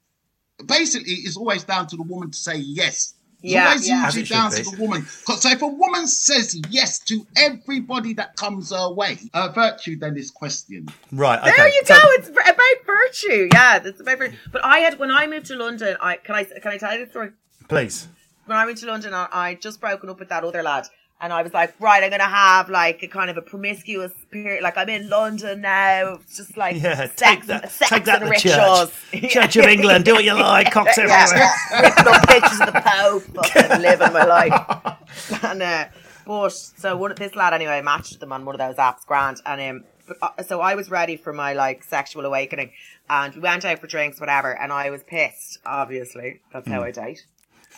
Basically, 0.66 1.12
it's 1.12 1.36
always 1.36 1.62
down 1.64 1.86
to 1.88 1.96
the 1.96 2.02
woman 2.02 2.30
to 2.32 2.36
say 2.38 2.56
yes. 2.56 3.14
It's 3.40 3.52
Yeah, 3.52 3.68
always 3.68 3.88
yeah. 3.88 4.04
usually 4.06 4.24
down 4.24 4.50
should 4.50 4.64
to 4.64 4.70
be. 4.72 4.76
the 4.76 4.82
woman. 4.82 5.06
'Cause- 5.24 5.42
So 5.42 5.50
if 5.50 5.62
a 5.62 5.68
woman 5.68 6.08
says 6.08 6.60
yes 6.70 6.98
to 7.04 7.24
everybody 7.36 8.12
that 8.14 8.34
comes 8.36 8.70
her 8.70 8.90
way, 8.92 9.18
her 9.32 9.52
virtue 9.52 9.96
then 9.96 10.16
is 10.16 10.32
questioned. 10.32 10.92
Right. 11.12 11.38
Okay. 11.38 11.52
There 11.56 11.68
you 11.68 11.82
So- 11.84 11.94
go. 11.94 12.00
It's 12.14 12.28
v- 12.28 12.34
about 12.44 12.84
virtue. 12.84 13.48
Yeah, 13.52 13.80
it's 13.84 14.00
about 14.00 14.18
virtue. 14.18 14.36
But 14.50 14.64
I 14.64 14.80
had 14.80 14.98
when 14.98 15.12
I 15.12 15.28
moved 15.28 15.46
to 15.46 15.54
London. 15.56 15.96
I 16.00 16.16
can 16.16 16.34
I 16.34 16.42
can 16.42 16.72
I 16.72 16.76
tell 16.78 16.98
you 16.98 17.04
the 17.04 17.10
story? 17.10 17.30
Please. 17.68 18.08
when 18.46 18.56
I 18.58 18.64
went 18.64 18.78
to 18.78 18.86
London, 18.86 19.12
I, 19.12 19.28
I 19.30 19.54
just 19.54 19.78
broken 19.78 20.08
up 20.08 20.18
with 20.18 20.30
that 20.30 20.42
other 20.42 20.62
lad. 20.62 20.88
And 21.20 21.32
I 21.32 21.42
was 21.42 21.52
like, 21.52 21.74
right, 21.80 22.02
I'm 22.02 22.10
going 22.10 22.20
to 22.20 22.26
have 22.26 22.68
like 22.70 23.02
a 23.02 23.08
kind 23.08 23.28
of 23.28 23.36
a 23.36 23.42
promiscuous 23.42 24.12
period. 24.30 24.62
Like, 24.62 24.76
I'm 24.76 24.88
in 24.88 25.08
London 25.08 25.60
now. 25.62 26.14
It's 26.22 26.36
just 26.36 26.56
like 26.56 26.80
Yeah, 26.80 26.94
sex, 27.06 27.14
take 27.16 27.46
that, 27.46 27.72
sex 27.72 27.90
take 27.90 28.04
that 28.04 28.22
and 28.22 28.30
rituals. 28.30 28.92
church. 29.10 29.30
Church 29.32 29.56
of 29.56 29.64
England, 29.64 30.04
do 30.04 30.14
what 30.14 30.24
you 30.24 30.34
like, 30.34 30.70
cocks 30.72 30.96
everywhere. 30.96 31.26
Yeah, 31.34 31.80
ripping 31.82 32.06
up 32.06 32.28
pictures 32.28 32.60
of 32.60 32.66
the 32.72 32.82
Pope, 32.84 33.22
fucking 33.52 33.82
living 33.82 34.12
my 34.12 34.24
life. 34.24 35.42
And, 35.44 35.62
uh, 35.62 35.84
but, 36.24 36.50
so 36.50 36.96
one, 36.96 37.12
this 37.16 37.34
lad 37.34 37.52
anyway 37.52 37.82
matched 37.82 38.20
them 38.20 38.32
on 38.32 38.44
one 38.44 38.54
of 38.54 38.60
those 38.60 38.76
apps, 38.76 39.04
grand. 39.04 39.40
And, 39.44 39.60
um, 39.60 39.84
but, 40.06 40.18
uh, 40.22 40.42
so 40.44 40.60
I 40.60 40.76
was 40.76 40.88
ready 40.88 41.16
for 41.16 41.32
my 41.32 41.52
like 41.52 41.82
sexual 41.82 42.24
awakening 42.26 42.70
and 43.10 43.34
we 43.34 43.40
went 43.40 43.64
out 43.64 43.78
for 43.80 43.86
drinks, 43.86 44.20
whatever. 44.20 44.56
And 44.56 44.72
I 44.72 44.90
was 44.90 45.02
pissed, 45.02 45.58
obviously. 45.66 46.40
That's 46.52 46.68
how 46.68 46.82
I 46.82 46.90
date. 46.92 47.26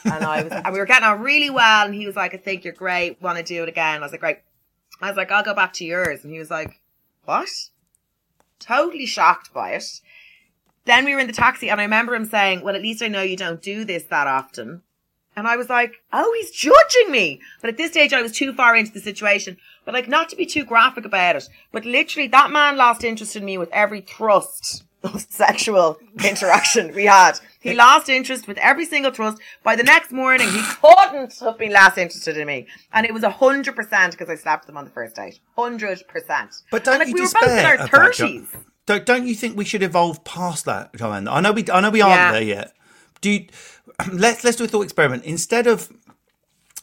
And 0.04 0.24
I 0.24 0.42
was, 0.42 0.52
and 0.52 0.72
we 0.72 0.78
were 0.78 0.86
getting 0.86 1.06
on 1.06 1.20
really 1.20 1.50
well. 1.50 1.86
And 1.86 1.94
he 1.94 2.06
was 2.06 2.16
like, 2.16 2.34
I 2.34 2.38
think 2.38 2.64
you're 2.64 2.72
great. 2.72 3.20
Want 3.20 3.38
to 3.38 3.44
do 3.44 3.62
it 3.62 3.68
again? 3.68 3.98
I 3.98 4.00
was 4.00 4.12
like, 4.12 4.20
great. 4.20 4.38
I 5.00 5.08
was 5.08 5.16
like, 5.16 5.30
I'll 5.30 5.44
go 5.44 5.54
back 5.54 5.72
to 5.74 5.84
yours. 5.84 6.24
And 6.24 6.32
he 6.32 6.38
was 6.38 6.50
like, 6.50 6.80
what? 7.24 7.48
Totally 8.58 9.06
shocked 9.06 9.52
by 9.52 9.72
it. 9.72 10.00
Then 10.84 11.04
we 11.04 11.14
were 11.14 11.20
in 11.20 11.26
the 11.26 11.32
taxi 11.32 11.68
and 11.68 11.80
I 11.80 11.84
remember 11.84 12.14
him 12.14 12.24
saying, 12.24 12.62
well, 12.62 12.74
at 12.74 12.82
least 12.82 13.02
I 13.02 13.08
know 13.08 13.22
you 13.22 13.36
don't 13.36 13.62
do 13.62 13.84
this 13.84 14.04
that 14.04 14.26
often. 14.26 14.82
And 15.36 15.46
I 15.46 15.56
was 15.56 15.70
like, 15.70 15.94
oh, 16.12 16.34
he's 16.36 16.50
judging 16.50 17.10
me. 17.10 17.40
But 17.60 17.70
at 17.70 17.76
this 17.76 17.92
stage, 17.92 18.12
I 18.12 18.22
was 18.22 18.32
too 18.32 18.52
far 18.52 18.74
into 18.74 18.92
the 18.92 19.00
situation. 19.00 19.56
But 19.84 19.94
like, 19.94 20.08
not 20.08 20.28
to 20.30 20.36
be 20.36 20.46
too 20.46 20.64
graphic 20.64 21.04
about 21.04 21.36
it, 21.36 21.48
but 21.72 21.84
literally 21.84 22.28
that 22.28 22.50
man 22.50 22.76
lost 22.76 23.04
interest 23.04 23.36
in 23.36 23.44
me 23.44 23.56
with 23.56 23.70
every 23.72 24.00
thrust 24.00 24.84
sexual 25.28 25.98
interaction 26.24 26.94
we 26.94 27.04
had. 27.06 27.38
He 27.60 27.74
lost 27.74 28.08
interest 28.08 28.48
with 28.48 28.58
every 28.58 28.86
single 28.86 29.12
thrust. 29.12 29.38
By 29.62 29.76
the 29.76 29.82
next 29.82 30.12
morning, 30.12 30.48
he 30.48 30.62
couldn't 30.80 31.38
have 31.40 31.58
been 31.58 31.72
less 31.72 31.98
interested 31.98 32.36
in 32.36 32.46
me. 32.46 32.66
And 32.92 33.04
it 33.06 33.12
was 33.12 33.22
a 33.22 33.30
hundred 33.30 33.76
percent 33.76 34.12
because 34.12 34.30
I 34.30 34.34
slapped 34.34 34.68
him 34.68 34.76
on 34.76 34.84
the 34.84 34.90
first 34.90 35.16
date. 35.16 35.40
Hundred 35.56 36.02
percent. 36.08 36.54
But 36.70 36.84
don't 36.84 36.94
and, 36.94 37.00
like, 37.00 37.08
you 37.08 37.14
we 37.14 37.20
despair 37.20 37.42
were 37.42 37.48
both 37.48 37.58
in 37.58 37.66
our 37.66 37.74
of 37.74 37.90
that, 37.90 37.90
thirties. 37.90 38.46
Don't, 38.86 39.06
don't 39.06 39.26
you 39.26 39.34
think 39.34 39.56
we 39.56 39.64
should 39.64 39.82
evolve 39.82 40.24
past 40.24 40.64
that, 40.64 40.94
Joanne? 40.96 41.28
I 41.28 41.40
know 41.40 41.52
we 41.52 41.64
I 41.72 41.80
know 41.80 41.90
we 41.90 42.00
aren't 42.00 42.16
Yeah. 42.16 42.32
there 42.32 42.42
yet. 42.42 42.72
Do 43.20 43.30
you, 43.30 43.46
let's 44.12 44.42
let's 44.42 44.56
do 44.56 44.64
a 44.64 44.68
thought 44.68 44.82
experiment 44.82 45.24
instead 45.24 45.66
of 45.66 45.90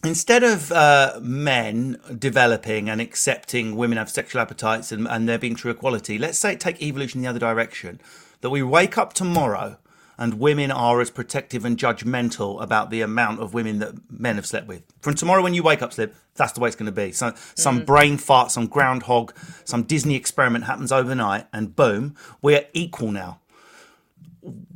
instead 0.04 0.44
of 0.44 0.72
uh, 0.72 1.20
men 1.22 2.00
developing 2.18 2.90
and 2.90 3.02
accepting 3.02 3.76
women 3.76 3.98
have 3.98 4.10
sexual 4.10 4.42
appetites 4.42 4.92
and, 4.92 5.08
and 5.08 5.28
there 5.28 5.40
being 5.40 5.56
true 5.56 5.72
equality. 5.72 6.18
Let's 6.18 6.38
say 6.38 6.56
take 6.56 6.82
evolution 6.82 7.20
in 7.20 7.24
the 7.24 7.30
other 7.30 7.40
direction. 7.40 8.00
That 8.42 8.52
we 8.52 8.62
wake 8.62 8.98
up 8.98 9.14
tomorrow 9.14 9.78
and 10.18 10.36
women 10.36 10.72
are 10.72 11.00
as 11.00 11.10
protective 11.10 11.64
and 11.64 11.78
judgmental 11.78 12.62
about 12.62 12.90
the 12.90 13.02
amount 13.02 13.40
of 13.40 13.54
women 13.54 13.80
that 13.80 13.94
men 14.12 14.36
have 14.36 14.46
slept 14.46 14.68
with. 14.68 14.84
From 15.02 15.14
tomorrow 15.14 15.44
when 15.44 15.54
you 15.54 15.64
wake 15.64 15.82
up, 15.82 15.94
Slim, 15.94 16.12
that's 16.36 16.54
the 16.54 16.60
way 16.60 16.68
it's 16.68 16.76
going 16.76 16.88
to 16.88 16.92
be. 16.92 17.12
So, 17.12 17.34
some 17.56 17.86
brain 17.86 18.18
fart, 18.18 18.52
some 18.52 18.68
groundhog, 18.68 19.34
some 19.64 19.84
Disney 19.84 20.16
experiment 20.16 20.66
happens 20.66 20.92
overnight, 20.92 21.48
and 21.54 21.76
boom, 21.76 22.16
we're 22.42 22.66
equal 22.74 23.12
now. 23.12 23.40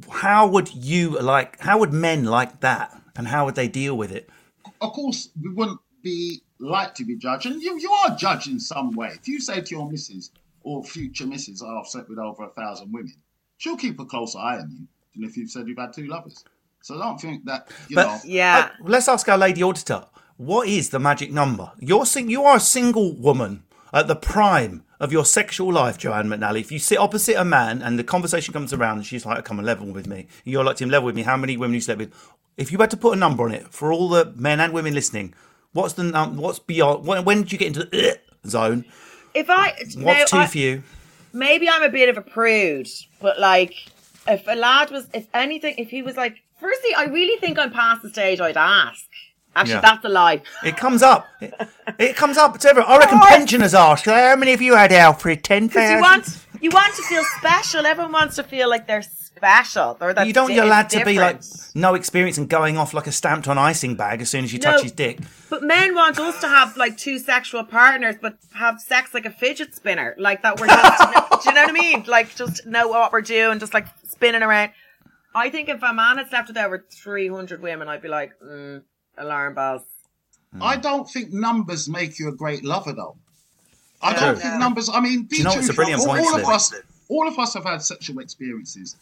How 0.09 0.47
would 0.47 0.73
you 0.73 1.19
like? 1.19 1.59
How 1.59 1.79
would 1.79 1.93
men 1.93 2.25
like 2.25 2.59
that? 2.59 2.97
And 3.15 3.27
how 3.27 3.45
would 3.45 3.55
they 3.55 3.67
deal 3.67 3.97
with 3.97 4.11
it? 4.11 4.29
Of 4.81 4.91
course, 4.93 5.29
we 5.41 5.49
wouldn't 5.53 5.79
be 6.03 6.41
like 6.59 6.93
to 6.95 7.05
be 7.05 7.15
judged, 7.15 7.45
and 7.45 7.61
you, 7.61 7.79
you 7.79 7.91
are 7.91 8.15
judged 8.15 8.47
in 8.47 8.59
some 8.59 8.91
way. 8.91 9.09
If 9.15 9.27
you 9.27 9.39
say 9.39 9.61
to 9.61 9.75
your 9.75 9.89
missus 9.89 10.31
or 10.63 10.83
future 10.83 11.25
missus, 11.25 11.61
oh, 11.63 11.79
I've 11.79 11.87
slept 11.87 12.09
with 12.09 12.19
over 12.19 12.43
a 12.43 12.49
thousand 12.49 12.91
women, 12.91 13.13
she'll 13.57 13.77
keep 13.77 13.99
a 13.99 14.05
closer 14.05 14.39
eye 14.39 14.57
on 14.59 14.69
you 14.71 14.87
than 15.15 15.23
if 15.29 15.37
you've 15.37 15.49
said 15.49 15.67
you've 15.67 15.77
had 15.77 15.93
two 15.93 16.07
lovers. 16.07 16.43
So 16.81 16.99
I 16.99 17.03
don't 17.03 17.19
think 17.21 17.45
that, 17.45 17.69
you 17.87 17.95
But- 17.95 18.07
know. 18.07 18.19
Yeah. 18.25 18.69
Uh, 18.79 18.83
let's 18.87 19.07
ask 19.07 19.27
our 19.29 19.37
lady 19.37 19.61
auditor. 19.63 20.05
What 20.37 20.67
is 20.67 20.89
the 20.89 20.97
magic 20.99 21.31
number? 21.31 21.71
You're 21.79 22.05
sing- 22.07 22.29
you 22.31 22.43
are 22.43 22.57
a 22.57 22.59
single 22.59 23.13
woman 23.15 23.63
at 23.93 24.07
the 24.07 24.15
prime 24.15 24.83
of 24.99 25.11
your 25.11 25.25
sexual 25.25 25.71
life, 25.71 25.97
Joanne 25.99 26.27
McNally. 26.27 26.61
If 26.61 26.71
you 26.71 26.79
sit 26.79 26.97
opposite 26.97 27.35
a 27.39 27.45
man 27.45 27.81
and 27.83 27.99
the 27.99 28.03
conversation 28.03 28.51
comes 28.53 28.73
around 28.73 28.97
and 28.97 29.05
she's 29.05 29.25
like, 29.25 29.43
"Come 29.45 29.59
and 29.59 29.65
level 29.65 29.91
with 29.91 30.07
me," 30.07 30.27
you're 30.45 30.63
like, 30.63 30.77
"Tim, 30.77 30.89
level 30.89 31.05
with 31.07 31.15
me." 31.15 31.23
How 31.23 31.37
many 31.37 31.57
women 31.57 31.75
you 31.75 31.81
slept 31.81 31.99
with? 31.99 32.13
If 32.57 32.71
you 32.71 32.77
had 32.79 32.91
to 32.91 32.97
put 32.97 33.13
a 33.15 33.19
number 33.19 33.43
on 33.43 33.51
it 33.53 33.67
for 33.73 33.91
all 33.91 34.09
the 34.09 34.33
men 34.35 34.59
and 34.59 34.73
women 34.73 34.93
listening, 34.93 35.33
what's 35.73 35.93
the 35.93 36.03
num- 36.03 36.37
What's 36.37 36.59
beyond? 36.59 37.05
When, 37.05 37.23
when 37.25 37.41
did 37.43 37.51
you 37.51 37.57
get 37.57 37.67
into 37.67 37.85
the 37.85 38.11
uh, 38.11 38.15
zone? 38.47 38.85
If 39.33 39.49
I, 39.49 39.73
What's 39.97 40.31
too 40.31 40.37
I- 40.37 40.47
few? 40.47 40.83
maybe 41.33 41.69
I'm 41.69 41.81
a 41.83 41.89
bit 41.89 42.09
of 42.09 42.17
a 42.17 42.21
prude, 42.21 42.89
but 43.21 43.39
like, 43.39 43.73
if 44.27 44.45
a 44.47 44.55
lad 44.55 44.91
was, 44.91 45.07
if 45.13 45.27
anything, 45.33 45.75
if 45.77 45.89
he 45.89 46.01
was 46.01 46.17
like, 46.17 46.35
firstly, 46.59 46.89
I 46.95 47.05
really 47.05 47.39
think 47.39 47.57
I'm 47.57 47.71
past 47.71 48.01
the 48.03 48.09
stage 48.09 48.39
I'd 48.41 48.57
ask. 48.57 49.05
Actually, 49.55 49.73
Yeah. 49.75 49.81
that's 49.81 50.05
a 50.05 50.09
lie. 50.09 50.41
It 50.63 50.77
comes 50.77 51.01
up. 51.03 51.27
It, 51.41 51.53
it 51.99 52.15
comes 52.15 52.37
up. 52.37 52.55
It's 52.55 52.63
ever. 52.65 52.81
I 52.81 52.97
reckon 52.99 53.19
pensioners 53.19 53.73
ask. 53.73 54.05
How 54.05 54.35
many 54.37 54.53
of 54.53 54.61
you 54.61 54.75
had 54.75 54.91
Alfred? 54.93 55.43
Ten 55.43 55.67
Because 55.67 56.01
thousand. 56.01 56.40
You 56.61 56.69
want, 56.69 56.95
to 56.95 57.03
feel 57.03 57.23
special. 57.39 57.85
Everyone 57.85 58.11
wants 58.11 58.35
to 58.37 58.43
feel 58.43 58.69
like 58.69 58.87
they're 58.87 59.01
special. 59.01 59.97
Or 59.99 60.13
that 60.13 60.27
You 60.27 60.33
don't 60.33 60.43
want 60.43 60.51
di- 60.51 60.55
your 60.57 60.65
lad 60.65 60.89
to 60.91 61.03
be 61.05 61.17
like 61.17 61.41
no 61.73 61.95
experience 61.95 62.37
and 62.37 62.47
going 62.47 62.77
off 62.77 62.93
like 62.93 63.07
a 63.07 63.11
stamped 63.11 63.47
on 63.47 63.57
icing 63.57 63.95
bag 63.95 64.21
as 64.21 64.29
soon 64.29 64.43
as 64.43 64.53
you 64.53 64.59
No. 64.59 64.71
touch 64.71 64.83
his 64.83 64.91
dick. 64.91 65.19
But 65.49 65.63
men 65.63 65.95
want 65.95 66.19
us 66.19 66.39
to 66.41 66.47
have 66.47 66.77
like 66.77 66.97
two 66.97 67.17
sexual 67.17 67.63
partners, 67.63 68.15
but 68.21 68.37
have 68.53 68.79
sex 68.79 69.13
like 69.13 69.25
a 69.25 69.31
fidget 69.31 69.73
spinner, 69.73 70.15
like 70.17 70.43
that. 70.43 70.59
We're 70.59 70.67
just, 70.67 70.99
do 71.43 71.49
you 71.49 71.55
know 71.55 71.61
what 71.63 71.69
I 71.69 71.73
mean? 71.73 72.03
Like 72.07 72.35
just 72.35 72.65
know 72.65 72.87
what 72.89 73.11
we're 73.11 73.21
doing, 73.21 73.59
just 73.59 73.73
like 73.73 73.87
spinning 74.03 74.43
around. 74.43 74.71
I 75.33 75.49
think 75.49 75.69
if 75.69 75.81
a 75.81 75.93
man 75.93 76.17
had 76.17 76.27
slept 76.29 76.49
with 76.49 76.57
over 76.57 76.85
three 77.03 77.27
hundred 77.29 77.61
women, 77.61 77.87
I'd 77.87 78.01
be 78.01 78.09
like, 78.09 78.33
mm, 78.45 78.81
alarm 79.17 79.55
bells. 79.55 79.81
I 80.59 80.75
don't 80.75 81.09
think 81.09 81.31
numbers 81.31 81.87
make 81.87 82.19
you 82.19 82.27
a 82.27 82.33
great 82.35 82.65
lover, 82.65 82.91
though. 82.91 83.15
I 84.03 84.13
don't 84.13 84.35
No. 84.35 84.39
think 84.39 84.55
numbers. 84.59 84.89
I 84.89 84.99
mean, 84.99 85.23
be 85.23 85.37
you 85.37 85.43
know 85.43 85.49
what's 85.51 85.69
a 85.69 85.73
truthful, 85.73 85.75
brilliant 85.75 86.01
all, 86.01 86.07
point, 86.07 86.25
all 86.25 86.39
of 86.39 86.45
us, 86.45 86.73
all 87.09 87.27
of 87.27 87.37
us 87.39 87.53
have 87.53 87.63
had 87.65 87.81
sexual 87.81 88.19
experiences. 88.19 88.95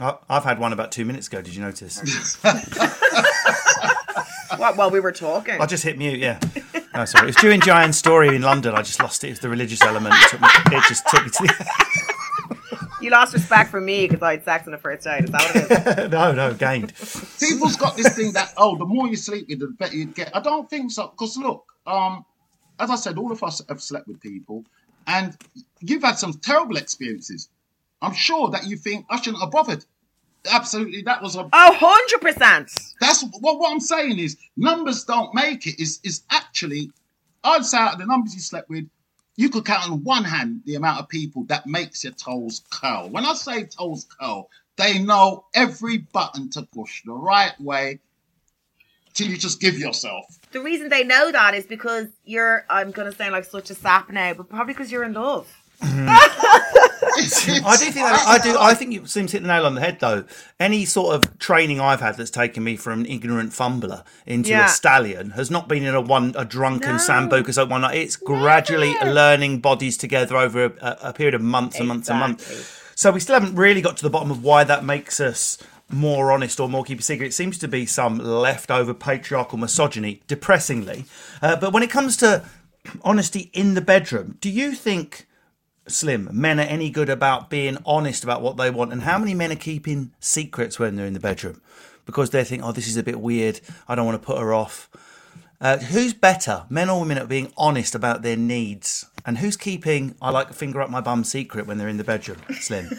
I- 0.00 0.16
I've 0.28 0.44
had 0.44 0.58
one 0.58 0.72
about 0.72 0.92
two 0.92 1.04
minutes 1.04 1.28
ago. 1.28 1.42
Did 1.42 1.54
you 1.54 1.62
notice? 1.62 2.36
What? 4.56 4.76
While 4.76 4.90
we 4.90 5.00
were 5.00 5.12
talking, 5.12 5.60
I 5.60 5.66
just 5.66 5.84
hit 5.84 5.96
mute. 5.96 6.18
Yeah. 6.18 6.38
No, 6.94 7.04
sorry. 7.04 7.24
It 7.24 7.26
was 7.28 7.36
during 7.36 7.60
Giant's 7.60 7.96
story 7.96 8.34
in 8.34 8.42
London. 8.42 8.74
I 8.74 8.82
just 8.82 9.00
lost 9.00 9.22
it. 9.24 9.28
It 9.28 9.30
was 9.30 9.40
the 9.40 9.48
religious 9.48 9.80
element. 9.80 10.14
It, 10.18 10.28
took 10.28 10.40
me, 10.40 10.48
it 10.66 10.84
just 10.88 11.06
took 11.08 11.24
me 11.24 11.30
to 11.30 11.42
the. 11.44 12.86
you 13.00 13.10
lost 13.10 13.32
respect 13.32 13.70
for 13.70 13.80
me 13.80 14.06
because 14.08 14.22
I 14.22 14.32
had 14.32 14.44
sex 14.44 14.66
on 14.66 14.72
the 14.72 14.78
first 14.78 15.04
date. 15.04 15.24
Is 15.24 15.30
that 15.30 15.40
what 15.42 15.56
it 15.96 15.98
is? 16.04 16.10
no, 16.10 16.32
no, 16.32 16.52
gained. 16.52 16.92
People's 17.38 17.76
got 17.76 17.96
this 17.96 18.14
thing 18.14 18.32
that 18.32 18.52
oh, 18.56 18.76
the 18.76 18.84
more 18.84 19.06
you 19.06 19.16
sleep 19.16 19.46
with, 19.48 19.60
the 19.60 19.68
better 19.68 19.96
you 19.96 20.06
get. 20.06 20.34
I 20.36 20.40
don't 20.40 20.68
think 20.68 20.90
so. 20.90 21.06
Because 21.08 21.36
look, 21.36 21.64
um, 21.86 22.24
as 22.80 22.90
I 22.90 22.96
said, 22.96 23.18
all 23.18 23.30
of 23.30 23.42
us 23.42 23.62
have 23.68 23.80
slept 23.80 24.08
with 24.08 24.20
people, 24.20 24.64
and 25.06 25.36
you've 25.80 26.02
had 26.02 26.18
some 26.18 26.34
terrible 26.34 26.76
experiences. 26.76 27.48
I'm 28.02 28.14
sure 28.14 28.50
that 28.50 28.66
you 28.66 28.76
think 28.76 29.06
I 29.10 29.20
shouldn't 29.20 29.42
have 29.42 29.50
bothered. 29.50 29.84
Absolutely, 30.50 31.02
that 31.02 31.22
was 31.22 31.36
a. 31.36 31.48
Oh, 31.52 32.00
100%. 32.22 32.94
That's 33.00 33.24
what 33.40 33.58
what 33.58 33.70
I'm 33.70 33.80
saying 33.80 34.18
is 34.18 34.38
numbers 34.56 35.04
don't 35.04 35.34
make 35.34 35.66
it. 35.66 35.80
Is 35.80 36.00
is 36.02 36.22
actually, 36.30 36.90
I'd 37.44 37.64
say 37.64 37.78
out 37.78 37.94
of 37.94 37.98
the 37.98 38.06
numbers 38.06 38.34
you 38.34 38.40
slept 38.40 38.70
with, 38.70 38.88
you 39.36 39.50
could 39.50 39.66
count 39.66 39.90
on 39.90 40.02
one 40.02 40.24
hand 40.24 40.62
the 40.64 40.76
amount 40.76 41.00
of 41.00 41.08
people 41.08 41.44
that 41.44 41.66
makes 41.66 42.04
your 42.04 42.14
toes 42.14 42.62
curl. 42.70 43.10
When 43.10 43.26
I 43.26 43.34
say 43.34 43.64
toes 43.64 44.06
curl, 44.18 44.48
they 44.76 44.98
know 44.98 45.44
every 45.54 45.98
button 45.98 46.48
to 46.50 46.62
push 46.62 47.02
the 47.04 47.12
right 47.12 47.58
way 47.60 48.00
till 49.14 49.28
you 49.28 49.36
just 49.36 49.60
give 49.60 49.78
yourself. 49.78 50.24
The 50.52 50.60
reason 50.60 50.88
they 50.88 51.04
know 51.04 51.30
that 51.32 51.54
is 51.54 51.66
because 51.66 52.08
you're, 52.24 52.64
I'm 52.68 52.90
going 52.90 53.10
to 53.10 53.16
sound 53.16 53.32
like 53.32 53.44
such 53.44 53.70
a 53.70 53.74
sap 53.74 54.10
now, 54.10 54.34
but 54.34 54.48
probably 54.48 54.74
because 54.74 54.90
you're 54.90 55.04
in 55.04 55.12
love. 55.12 55.48
Mm-hmm. 55.82 56.08
I 57.66 57.76
do 57.78 57.84
think 57.86 57.94
that, 57.94 58.24
I 58.26 58.38
do. 58.38 58.56
I 58.58 58.74
think 58.74 58.92
you 58.92 59.06
seem 59.06 59.26
to 59.26 59.32
hit 59.32 59.42
the 59.42 59.48
nail 59.48 59.64
on 59.66 59.74
the 59.74 59.80
head, 59.80 59.98
though. 60.00 60.24
Any 60.58 60.84
sort 60.84 61.14
of 61.14 61.38
training 61.38 61.80
I've 61.80 62.00
had 62.00 62.16
that's 62.16 62.30
taken 62.30 62.62
me 62.64 62.76
from 62.76 63.00
an 63.00 63.06
ignorant 63.06 63.52
fumbler 63.52 64.04
into 64.26 64.50
Yeah. 64.50 64.66
a 64.66 64.68
stallion 64.68 65.30
has 65.30 65.50
not 65.50 65.68
been 65.68 65.84
in 65.84 65.94
a 65.94 66.00
one 66.00 66.34
a 66.36 66.44
drunken 66.44 66.92
No. 66.92 66.96
sambuca 66.98 67.52
so 67.54 67.64
one 67.64 67.80
night. 67.82 67.96
It's 67.96 68.16
gradually 68.16 68.94
learning 69.04 69.60
bodies 69.60 69.96
together 69.96 70.36
over 70.36 70.66
a, 70.66 70.98
a 71.02 71.12
period 71.12 71.34
of 71.34 71.42
months 71.42 71.78
and 71.78 71.88
months 71.88 72.08
and 72.10 72.18
months. 72.18 72.76
So 72.94 73.10
we 73.10 73.20
still 73.20 73.34
haven't 73.34 73.54
really 73.54 73.80
got 73.80 73.96
to 73.98 74.02
the 74.02 74.10
bottom 74.10 74.30
of 74.30 74.44
why 74.44 74.64
that 74.64 74.84
makes 74.84 75.20
us 75.20 75.56
more 75.92 76.32
honest 76.32 76.60
or 76.60 76.68
more 76.68 76.84
keep 76.84 77.00
a 77.00 77.02
secret. 77.02 77.26
It 77.26 77.34
seems 77.34 77.58
to 77.58 77.68
be 77.68 77.86
some 77.86 78.18
leftover 78.18 78.94
patriarchal 78.94 79.58
misogyny, 79.58 80.22
depressingly. 80.26 81.04
Uh, 81.42 81.56
but 81.56 81.72
when 81.72 81.82
it 81.82 81.90
comes 81.90 82.16
to 82.18 82.44
honesty 83.02 83.50
in 83.52 83.74
the 83.74 83.80
bedroom, 83.80 84.38
do 84.40 84.50
you 84.50 84.72
think? 84.72 85.26
Slim, 85.88 86.28
men 86.32 86.60
are 86.60 86.64
any 86.64 86.88
good 86.88 87.08
about 87.08 87.50
being 87.50 87.76
honest 87.84 88.22
about 88.22 88.42
what 88.42 88.56
they 88.56 88.70
want, 88.70 88.92
and 88.92 89.02
how 89.02 89.18
many 89.18 89.34
men 89.34 89.50
are 89.50 89.56
keeping 89.56 90.12
secrets 90.20 90.78
when 90.78 90.94
they're 90.94 91.06
in 91.06 91.14
the 91.14 91.20
bedroom 91.20 91.60
because 92.06 92.30
they 92.30 92.44
think, 92.44 92.62
"Oh, 92.62 92.72
this 92.72 92.88
is 92.88 92.96
a 92.96 93.02
bit 93.02 93.20
weird. 93.20 93.60
I 93.88 93.94
don't 93.94 94.06
want 94.06 94.20
to 94.20 94.26
put 94.26 94.38
her 94.38 94.52
off." 94.52 94.88
Uh, 95.60 95.78
who's 95.78 96.14
better, 96.14 96.64
men 96.70 96.88
or 96.88 97.00
women, 97.00 97.18
at 97.18 97.28
being 97.28 97.52
honest 97.56 97.94
about 97.94 98.22
their 98.22 98.36
needs, 98.36 99.06
and 99.26 99.38
who's 99.38 99.56
keeping 99.56 100.14
"I 100.20 100.30
like 100.30 100.50
a 100.50 100.54
finger 100.54 100.80
up 100.80 100.90
my 100.90 101.00
bum" 101.00 101.24
secret 101.24 101.66
when 101.66 101.78
they're 101.78 101.88
in 101.88 101.98
the 101.98 102.04
bedroom? 102.04 102.38
Slim, 102.60 102.88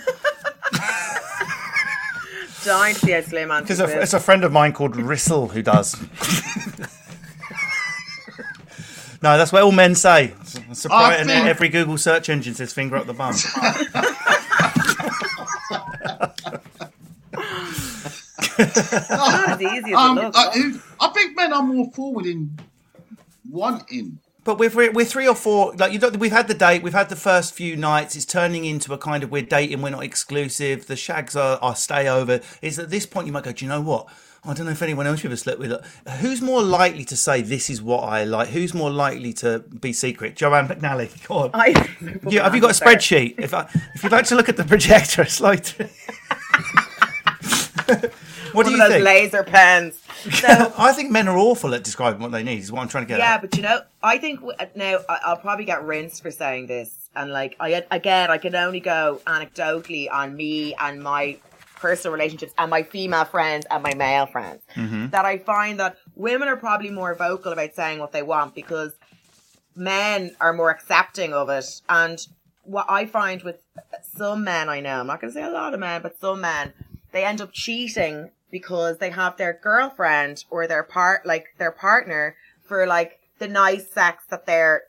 Dying 2.63 2.94
to 2.96 3.00
see 3.00 3.12
how 3.12 3.22
Slim 3.22 3.50
because 3.62 3.80
it's 3.80 4.13
a 4.13 4.20
friend 4.20 4.44
of 4.44 4.51
mine 4.51 4.74
called 4.74 4.96
Rissel 4.96 5.48
who 5.51 5.62
does. 5.63 6.00
no, 9.24 9.38
that's 9.38 9.51
what 9.51 9.63
all 9.63 9.72
men 9.72 9.96
say. 9.96 10.34
Surprise, 10.74 10.89
I 10.91 11.15
and 11.15 11.30
think- 11.30 11.48
every 11.48 11.70
Google 11.70 11.98
search 11.98 12.30
engine 12.30 12.53
says 12.53 12.72
"finger 12.74 12.98
up 12.98 13.08
the 13.08 13.13
bum." 13.13 13.34
not 18.58 19.50
as 19.50 19.62
easy 19.62 19.91
as 19.91 19.98
Um. 19.98 20.32
I, 20.36 20.74
I 21.00 21.08
think 21.10 21.36
men 21.36 21.53
are 21.53 21.63
more 21.63 21.89
forward 21.91 22.25
in 22.25 22.58
wanting. 23.50 24.20
But 24.43 24.57
we're, 24.57 24.91
we're 24.91 25.05
three 25.05 25.27
or 25.27 25.36
four. 25.36 25.74
Like 25.75 25.93
you. 25.93 26.00
We've 26.17 26.31
had 26.31 26.48
the 26.48 26.55
date. 26.55 26.81
We've 26.81 26.93
had 26.93 27.10
the 27.10 27.15
first 27.15 27.53
few 27.53 27.75
nights. 27.75 28.15
It's 28.15 28.25
turning 28.25 28.65
into 28.65 28.91
a 28.93 28.98
kind 28.98 29.24
of 29.24 29.31
we're 29.31 29.43
dating. 29.43 29.81
We're 29.81 29.91
not 29.91 30.03
exclusive. 30.03 30.88
The 30.88 30.95
shags 30.95 31.36
are 31.36 31.60
our 31.62 31.75
stay 31.75 32.07
over. 32.07 32.39
Is 32.62 32.79
at 32.79 32.89
this 32.89 33.05
point 33.05 33.27
you 33.27 33.33
might 33.33 33.43
go. 33.43 33.51
Do 33.51 33.63
you 33.63 33.69
know 33.69 33.81
what? 33.81 34.07
I 34.43 34.55
don't 34.55 34.65
know 34.65 34.71
if 34.71 34.81
anyone 34.81 35.05
else 35.05 35.21
you've 35.21 35.31
ever 35.31 35.38
slept 35.38 35.60
with. 35.60 35.71
Who's 36.19 36.41
more 36.41 36.63
likely 36.63 37.05
to 37.05 37.15
say 37.15 37.43
this 37.43 37.69
is 37.69 37.79
what 37.79 38.00
I 38.00 38.24
like? 38.24 38.48
Who's 38.50 38.74
more 38.74 38.89
likely 38.89 39.33
to 39.33 39.60
be 39.60 39.93
secret? 39.93 40.36
Joanne 40.36 40.67
McNally. 40.67 41.27
Go 41.27 41.36
on. 41.36 41.51
I, 41.53 41.67
Yeah, 42.27 42.43
have 42.43 42.55
you 42.55 42.62
got 42.62 42.71
a 42.71 42.83
spreadsheet? 42.83 43.36
If 43.38 43.53
I, 43.53 43.69
if 43.93 44.01
you'd 44.01 44.12
like 44.12 44.25
to 44.25 44.36
look 44.36 44.50
at 44.50 44.57
the 44.57 44.63
projector, 44.63 45.21
it's 45.27 45.39
like. 45.39 45.75
What 48.55 48.65
do 48.65 48.72
you 48.72 48.88
think? 48.88 49.03
laser 49.03 49.43
pens. 49.43 50.00
So 50.31 50.74
I 50.77 50.93
think 50.93 51.10
men 51.10 51.27
are 51.27 51.38
awful 51.38 51.74
at 51.74 51.84
describing 51.84 52.22
what 52.22 52.31
they 52.31 52.43
need. 52.43 52.60
Is 52.60 52.72
what 52.72 52.81
I'm 52.81 52.88
trying 52.88 53.05
to 53.05 53.08
get 53.08 53.17
yeah, 53.17 53.36
at. 53.36 53.41
but 53.41 53.58
you 53.58 53.63
know, 53.63 53.81
I 54.03 54.20
think 54.20 54.39
now 54.75 55.00
I'll 55.10 55.38
probably 55.38 55.65
get 55.65 55.84
rinsed 55.84 56.22
for 56.22 56.29
saying 56.29 56.67
this, 56.67 57.10
and 57.15 57.31
like 57.31 57.55
I 57.60 57.84
again, 57.89 58.29
I 58.29 58.38
can 58.38 58.53
only 58.55 58.81
go 58.81 59.20
anecdotally 59.25 60.12
on 60.12 60.36
me 60.36 60.75
and 60.75 61.01
my 61.01 61.39
personal 61.81 62.13
relationships 62.13 62.53
and 62.58 62.70
my 62.70 62.84
female 62.84 63.25
friends 63.25 63.65
and 63.72 63.81
my 63.81 63.96
male 63.96 64.27
friends. 64.27 64.62
Mm-hmm. 64.75 65.08
That 65.08 65.25
I 65.25 65.39
find 65.39 65.79
that 65.79 65.98
women 66.15 66.48
are 66.48 66.55
probably 66.55 66.91
more 66.91 67.15
vocal 67.15 67.51
about 67.51 67.74
saying 67.74 67.98
what 67.98 68.12
they 68.12 68.22
want 68.22 68.53
because 68.53 68.93
men 69.75 70.36
are 70.39 70.53
more 70.53 70.70
accepting 70.70 71.34
of 71.34 71.50
it. 71.50 71.81
And 71.89 72.25
what 72.63 72.86
I 72.88 73.05
find 73.05 73.41
with 73.41 73.58
some 74.15 74.43
men 74.43 74.70
I 74.70 74.79
know, 74.79 75.00
I'm 75.00 75.08
not 75.08 75.20
going 75.20 75.34
to 75.34 75.39
say 75.39 75.43
a 75.43 75.50
lot 75.50 75.74
of 75.74 75.79
men, 75.79 76.01
but 76.01 76.20
some 76.20 76.41
men, 76.41 76.74
they 77.12 77.25
end 77.25 77.41
up 77.41 77.51
cheating 77.53 78.32
because 78.50 78.98
they 78.98 79.10
have 79.12 79.38
their 79.38 79.53
girlfriend 79.62 80.46
or 80.50 80.68
their 80.68 80.84
part, 80.84 81.25
like 81.25 81.46
their 81.58 81.72
partner 81.72 82.36
for 82.63 82.86
like 82.86 83.20
the 83.39 83.48
nice 83.48 83.89
sex 83.91 84.25
that 84.30 84.46
they're, 84.46 84.84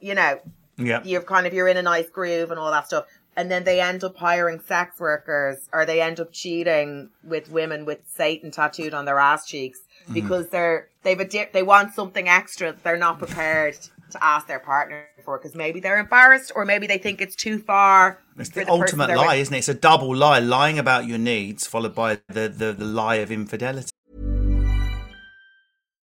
you 0.00 0.14
know, 0.14 0.40
Yeah. 0.76 1.02
you're 1.04 1.22
kind 1.22 1.46
of, 1.46 1.52
you're 1.54 1.68
in 1.68 1.76
a 1.76 1.82
nice 1.82 2.08
groove 2.10 2.50
and 2.50 2.58
all 2.60 2.70
that 2.70 2.86
stuff. 2.86 3.06
And 3.36 3.50
then 3.50 3.64
they 3.64 3.80
end 3.80 4.02
up 4.04 4.16
hiring 4.16 4.60
sex 4.60 4.98
workers 4.98 5.68
or 5.72 5.86
they 5.86 6.00
end 6.02 6.18
up 6.20 6.32
cheating 6.32 7.10
with 7.22 7.50
women 7.50 7.84
with 7.84 8.00
Satan 8.06 8.50
tattooed 8.50 8.94
on 8.94 9.04
their 9.04 9.18
ass 9.18 9.46
cheeks 9.46 9.80
Mm-hmm. 10.04 10.14
because 10.14 10.48
they're, 10.48 10.88
they've 11.02 11.20
a 11.20 11.48
they 11.52 11.62
want 11.62 11.92
something 11.92 12.28
extra 12.28 12.72
that 12.72 12.82
they're 12.84 12.96
not 12.96 13.18
prepared 13.18 13.76
to 14.10 14.24
ask 14.24 14.46
their 14.46 14.58
partner 14.58 15.06
for 15.24 15.38
because 15.38 15.54
maybe 15.54 15.80
they're 15.80 15.98
embarrassed 15.98 16.52
or 16.54 16.64
maybe 16.64 16.86
they 16.86 16.98
think 16.98 17.20
it's 17.20 17.36
too 17.36 17.58
far. 17.58 18.20
It's 18.38 18.50
for 18.50 18.64
the 18.64 18.70
ultimate 18.70 19.08
lie, 19.10 19.34
with. 19.34 19.42
isn't 19.42 19.54
it? 19.54 19.58
It's 19.58 19.68
a 19.68 19.74
double 19.74 20.14
lie, 20.14 20.38
lying 20.38 20.78
about 20.78 21.06
your 21.06 21.18
needs, 21.18 21.66
followed 21.66 21.94
by 21.94 22.20
the, 22.28 22.48
the, 22.48 22.72
the 22.72 22.84
lie 22.84 23.16
of 23.16 23.30
infidelity. 23.30 23.90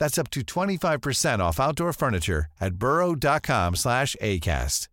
That's 0.00 0.18
up 0.18 0.30
to 0.30 0.40
25% 0.40 1.38
off 1.38 1.60
outdoor 1.60 1.92
furniture 1.92 2.46
at 2.60 2.74
burrow.com/acast. 2.74 4.88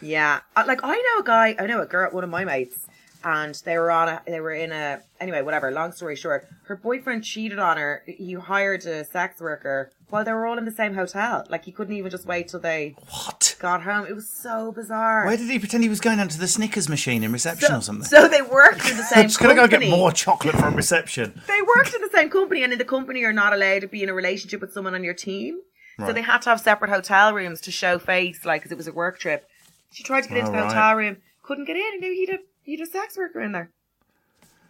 Yeah, 0.00 0.42
Uh, 0.54 0.62
like 0.64 0.78
I 0.84 0.94
know 0.94 1.20
a 1.20 1.24
guy, 1.24 1.56
I 1.58 1.66
know 1.66 1.82
a 1.82 1.86
girl, 1.86 2.08
one 2.12 2.22
of 2.22 2.30
my 2.30 2.44
mates, 2.44 2.86
and 3.24 3.54
they 3.64 3.76
were 3.78 3.90
on 3.90 4.08
a, 4.08 4.22
they 4.26 4.40
were 4.40 4.52
in 4.52 4.72
a, 4.72 5.00
anyway, 5.20 5.42
whatever. 5.42 5.70
Long 5.70 5.92
story 5.92 6.16
short, 6.16 6.46
her 6.66 6.76
boyfriend 6.76 7.24
cheated 7.24 7.58
on 7.58 7.76
her. 7.76 8.02
He 8.06 8.34
hired 8.34 8.84
a 8.86 9.04
sex 9.04 9.40
worker 9.40 9.90
while 10.10 10.24
they 10.24 10.32
were 10.32 10.46
all 10.46 10.56
in 10.58 10.64
the 10.64 10.70
same 10.70 10.94
hotel. 10.94 11.44
Like 11.50 11.64
he 11.64 11.72
couldn't 11.72 11.94
even 11.96 12.10
just 12.10 12.26
wait 12.26 12.48
till 12.48 12.60
they 12.60 12.94
What? 13.10 13.56
got 13.60 13.82
home. 13.82 14.06
It 14.06 14.14
was 14.14 14.28
so 14.28 14.72
bizarre. 14.72 15.26
Where 15.26 15.36
did 15.36 15.50
he 15.50 15.58
pretend 15.58 15.82
he 15.82 15.88
was 15.88 16.00
going 16.00 16.18
down 16.18 16.28
to 16.28 16.38
the 16.38 16.46
Snickers 16.48 16.88
machine 16.88 17.22
in 17.24 17.32
reception 17.32 17.74
or 17.74 17.80
something? 17.82 18.04
So 18.06 18.28
they 18.28 18.42
worked 18.42 18.88
in 18.88 18.96
the 18.96 19.02
same 19.14 19.24
Just 19.24 19.40
gonna 19.40 19.54
go 19.54 19.62
company. 19.62 19.90
get 19.90 19.96
more 19.96 20.12
chocolate 20.12 20.56
from 20.56 20.74
reception. 20.76 21.40
They 21.46 21.60
worked 21.76 21.94
in 21.94 22.00
the 22.00 22.10
same 22.14 22.30
company, 22.30 22.62
and 22.62 22.72
in 22.72 22.78
the 22.78 22.84
company, 22.84 23.20
you're 23.20 23.32
not 23.32 23.52
allowed 23.52 23.80
to 23.80 23.88
be 23.88 24.02
in 24.02 24.08
a 24.08 24.14
relationship 24.14 24.60
with 24.60 24.72
someone 24.72 24.94
on 24.94 25.02
your 25.04 25.14
team. 25.14 25.60
So 26.00 26.12
they 26.12 26.22
had 26.22 26.42
to 26.42 26.50
have 26.50 26.60
separate 26.60 26.90
hotel 26.92 27.34
rooms 27.34 27.60
to 27.62 27.72
show 27.72 27.98
face, 27.98 28.44
like, 28.44 28.60
because 28.62 28.70
it 28.70 28.76
was 28.78 28.86
a 28.86 28.92
work 28.92 29.18
trip. 29.18 29.48
She 29.90 30.04
tried 30.04 30.20
to 30.22 30.28
get 30.28 30.38
into 30.38 30.50
Oh, 30.50 30.52
the 30.52 30.58
right. 30.60 30.68
hotel 30.68 30.94
room, 30.94 31.16
couldn't 31.42 31.64
get 31.64 31.76
in, 31.76 31.82
and 31.94 32.00
knew 32.00 32.12
he'd 32.12 32.30
a, 32.30 32.38
he'd 32.68 32.80
a 32.80 32.86
sex 32.86 33.16
worker 33.16 33.40
in 33.40 33.52
there. 33.52 33.70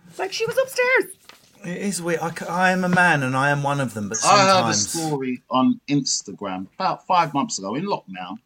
It's 0.09 0.19
Like, 0.19 0.33
she 0.33 0.47
was 0.47 0.57
upstairs. 0.57 1.17
It 1.65 1.83
is 1.83 2.01
weird. 2.01 2.21
I 2.49 2.71
am 2.71 2.85
a 2.85 2.89
man 2.89 3.25
and 3.25 3.37
I 3.37 3.51
am 3.51 3.65
one 3.65 3.81
of 3.81 3.93
them, 3.93 4.09
but 4.09 4.19
I 4.25 4.63
heard 4.63 4.71
a 4.71 4.75
story 4.75 5.43
on 5.51 5.81
Instagram 5.89 6.69
about 6.75 7.05
five 7.07 7.35
months 7.35 7.59
ago 7.59 7.75
in 7.75 7.85
lockdown, 7.85 8.39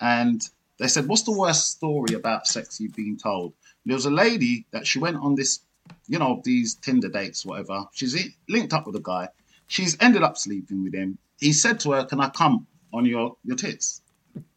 and 0.00 0.46
they 0.78 0.86
said, 0.86 1.08
"What's 1.08 1.22
the 1.22 1.32
worst 1.32 1.70
story 1.70 2.12
about 2.12 2.46
sex 2.46 2.78
you've 2.78 2.94
been 2.94 3.16
told?" 3.16 3.54
There 3.86 3.94
was 3.94 4.04
a 4.04 4.10
lady 4.10 4.66
that 4.72 4.86
she 4.86 4.98
went 4.98 5.16
on 5.16 5.34
this, 5.34 5.60
you 6.08 6.18
know, 6.18 6.42
these 6.44 6.74
Tinder 6.74 7.08
dates, 7.08 7.46
whatever. 7.46 7.86
She's 7.92 8.14
linked 8.50 8.74
up 8.74 8.86
with 8.86 8.96
a 8.96 9.00
guy. 9.00 9.28
She's 9.66 9.96
ended 9.98 10.22
up 10.22 10.36
sleeping 10.36 10.84
with 10.84 10.92
him. 10.92 11.16
He 11.40 11.54
said 11.54 11.80
to 11.80 11.92
her, 11.92 12.04
"Can 12.04 12.20
I 12.20 12.28
come 12.28 12.66
on 12.92 13.06
your 13.06 13.36
your 13.44 13.56
tits?" 13.56 14.02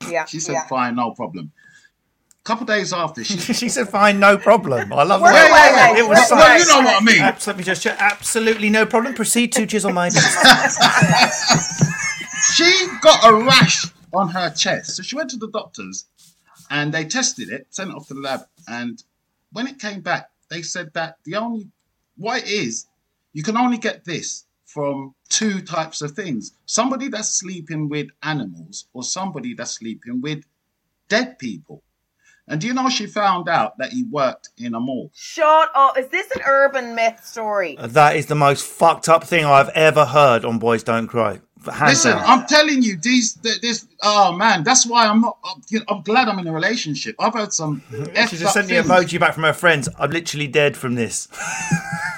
Yeah. 0.09 0.25
She 0.25 0.41
said, 0.41 0.53
yeah. 0.53 0.67
"Fine, 0.67 0.95
no 0.95 1.11
problem." 1.11 1.53
Couple 2.43 2.65
days 2.65 2.91
after, 2.93 3.23
she 3.23 3.37
she 3.53 3.69
said, 3.69 3.87
"Fine, 3.89 4.19
no 4.19 4.37
problem." 4.37 4.91
I 4.93 5.03
love 5.03 5.21
Wait, 5.21 5.31
that. 5.31 5.51
wait, 5.51 5.93
wait, 5.93 5.99
It 5.99 6.07
was 6.09 6.17
wait, 6.19 6.27
so- 6.27 6.35
well, 6.35 6.59
you 6.59 6.65
know 6.67 6.79
what 6.81 7.01
I 7.01 7.05
mean. 7.05 7.21
Absolutely, 7.21 7.63
just 7.63 7.85
absolutely 7.85 8.69
no 8.69 8.85
problem. 8.85 9.13
Proceed 9.13 9.51
to 9.53 9.65
chisel 9.67 9.91
my 9.93 10.09
best. 10.81 12.55
she 12.55 12.87
got 13.01 13.19
a 13.23 13.33
rash 13.45 13.85
on 14.13 14.29
her 14.29 14.49
chest. 14.51 14.95
So 14.95 15.03
she 15.03 15.15
went 15.15 15.29
to 15.31 15.37
the 15.37 15.49
doctors 15.49 16.05
and 16.69 16.93
they 16.93 17.05
tested 17.05 17.49
it, 17.49 17.67
sent 17.69 17.91
it 17.91 17.95
off 17.95 18.07
to 18.07 18.13
the 18.13 18.21
lab. 18.21 18.41
And 18.67 19.01
when 19.51 19.67
it 19.67 19.79
came 19.79 20.01
back, 20.01 20.29
they 20.49 20.61
said 20.61 20.91
that 20.93 21.17
the 21.25 21.35
only, 21.35 21.67
what 22.17 22.41
it 22.43 22.49
is, 22.49 22.87
you 23.33 23.43
can 23.43 23.55
only 23.57 23.77
get 23.77 24.03
this 24.05 24.45
from 24.65 25.13
two 25.29 25.61
types 25.61 26.01
of 26.01 26.11
things 26.11 26.53
somebody 26.65 27.09
that's 27.09 27.29
sleeping 27.29 27.89
with 27.89 28.07
animals 28.23 28.85
or 28.93 29.03
somebody 29.03 29.53
that's 29.53 29.71
sleeping 29.71 30.21
with 30.21 30.43
dead 31.09 31.37
people. 31.39 31.83
And 32.51 32.59
do 32.59 32.67
you 32.67 32.73
know 32.73 32.89
she 32.89 33.07
found 33.07 33.47
out 33.47 33.77
that 33.77 33.91
he 33.93 34.03
worked 34.03 34.49
in 34.57 34.75
a 34.75 34.79
mall? 34.79 35.09
Shut 35.15 35.69
up. 35.73 35.97
Is 35.97 36.09
this 36.09 36.29
an 36.35 36.41
urban 36.45 36.93
myth 36.95 37.23
story? 37.23 37.77
Uh, 37.77 37.87
that 37.87 38.17
is 38.17 38.25
the 38.25 38.35
most 38.35 38.65
fucked 38.65 39.07
up 39.07 39.23
thing 39.23 39.45
I've 39.45 39.69
ever 39.69 40.03
heard 40.03 40.43
on 40.43 40.59
Boys 40.59 40.83
Don't 40.83 41.07
Cry. 41.07 41.39
Hands 41.71 41.91
Listen, 41.91 42.11
down. 42.17 42.23
I'm 42.25 42.45
telling 42.47 42.83
you, 42.83 42.97
these, 42.97 43.35
this, 43.35 43.87
oh 44.03 44.33
man, 44.33 44.63
that's 44.63 44.85
why 44.85 45.05
I'm 45.07 45.21
not. 45.21 45.37
I'm, 45.45 45.61
you 45.69 45.79
know, 45.79 45.85
I'm 45.87 46.01
glad 46.01 46.27
I'm 46.27 46.39
in 46.39 46.47
a 46.47 46.51
relationship. 46.51 47.15
I've 47.19 47.33
heard 47.33 47.53
some. 47.53 47.81
She 48.27 48.35
just 48.37 48.53
sent 48.53 48.67
the 48.67 48.81
things. 48.81 48.87
emoji 48.87 49.17
back 49.17 49.33
from 49.35 49.43
her 49.43 49.53
friends. 49.53 49.87
I'm 49.97 50.09
literally 50.11 50.47
dead 50.47 50.75
from 50.75 50.95
this. 50.95 51.27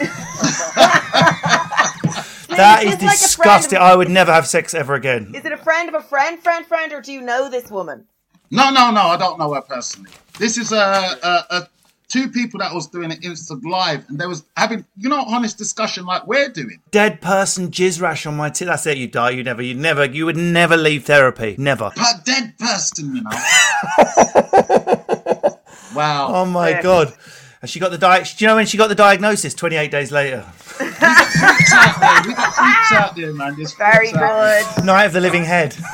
that 2.49 2.81
is 2.83 2.93
It's 2.95 3.03
like 3.03 3.19
disgusting. 3.19 3.77
of- 3.77 3.83
I 3.83 3.95
would 3.95 4.09
never 4.09 4.31
have 4.33 4.47
sex 4.47 4.73
ever 4.73 4.95
again. 4.95 5.33
Is 5.35 5.45
it 5.45 5.51
a 5.51 5.57
friend 5.57 5.89
of 5.89 5.95
a 5.95 6.01
friend, 6.01 6.39
friend, 6.39 6.65
friend, 6.65 6.91
or 6.93 7.01
do 7.01 7.11
you 7.11 7.21
know 7.21 7.49
this 7.49 7.69
woman? 7.69 8.05
No, 8.51 8.69
no, 8.69 8.91
no, 8.91 9.01
I 9.01 9.17
don't 9.17 9.39
know 9.39 9.53
her 9.53 9.61
personally. 9.61 10.11
This 10.37 10.57
is 10.57 10.71
a, 10.71 10.77
a, 10.77 11.45
a 11.49 11.67
two 12.07 12.29
people 12.29 12.59
that 12.59 12.73
was 12.73 12.87
doing 12.87 13.11
an 13.11 13.19
Insta 13.21 13.59
live, 13.63 14.07
and 14.09 14.19
they 14.19 14.27
was 14.27 14.43
having, 14.55 14.85
you 14.97 15.09
know, 15.09 15.23
honest 15.27 15.57
discussion 15.57 16.05
like 16.05 16.27
we're 16.27 16.49
doing. 16.49 16.79
Dead 16.91 17.19
person 17.21 17.71
jizz 17.71 17.99
rash 18.01 18.25
on 18.27 18.37
my 18.37 18.49
tit. 18.49 18.67
That's 18.67 18.85
it. 18.85 18.97
You 18.97 19.07
die. 19.07 19.31
You 19.31 19.43
never. 19.43 19.61
You 19.63 19.73
never. 19.73 20.05
You 20.05 20.25
would 20.25 20.37
never 20.37 20.77
leave 20.77 21.05
therapy. 21.05 21.55
Never. 21.57 21.91
But 21.95 22.25
dead 22.25 22.57
person, 22.59 23.15
you 23.15 23.23
know. 23.23 23.31
wow. 25.95 26.27
Oh 26.29 26.45
my 26.45 26.69
Yeah. 26.69 26.81
god. 26.81 27.13
Has 27.61 27.69
she 27.69 27.79
got 27.79 27.91
the 27.91 27.97
di- 27.97 28.23
Do 28.23 28.29
you 28.39 28.47
know 28.47 28.55
when 28.55 28.65
she 28.65 28.77
got 28.77 28.89
the 28.89 28.95
diagnosis? 28.95 29.53
28 29.53 29.89
days 29.89 30.11
later. 30.11 30.41
Freaks 30.41 31.01
out 31.01 31.99
there. 31.99 32.21
We 32.27 32.33
got 32.33 32.53
freaks 32.53 32.91
out 32.91 33.15
there, 33.15 33.33
man. 33.33 33.55
There's 33.55 33.73
Very 33.73 34.07
freaks 34.09 34.17
out 34.17 34.75
good. 34.75 34.85
Night 34.85 35.05
of 35.05 35.13
the 35.13 35.21
Living 35.21 35.45
Head. 35.45 35.75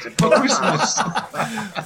For 0.00 0.30
Christmas. 0.30 0.98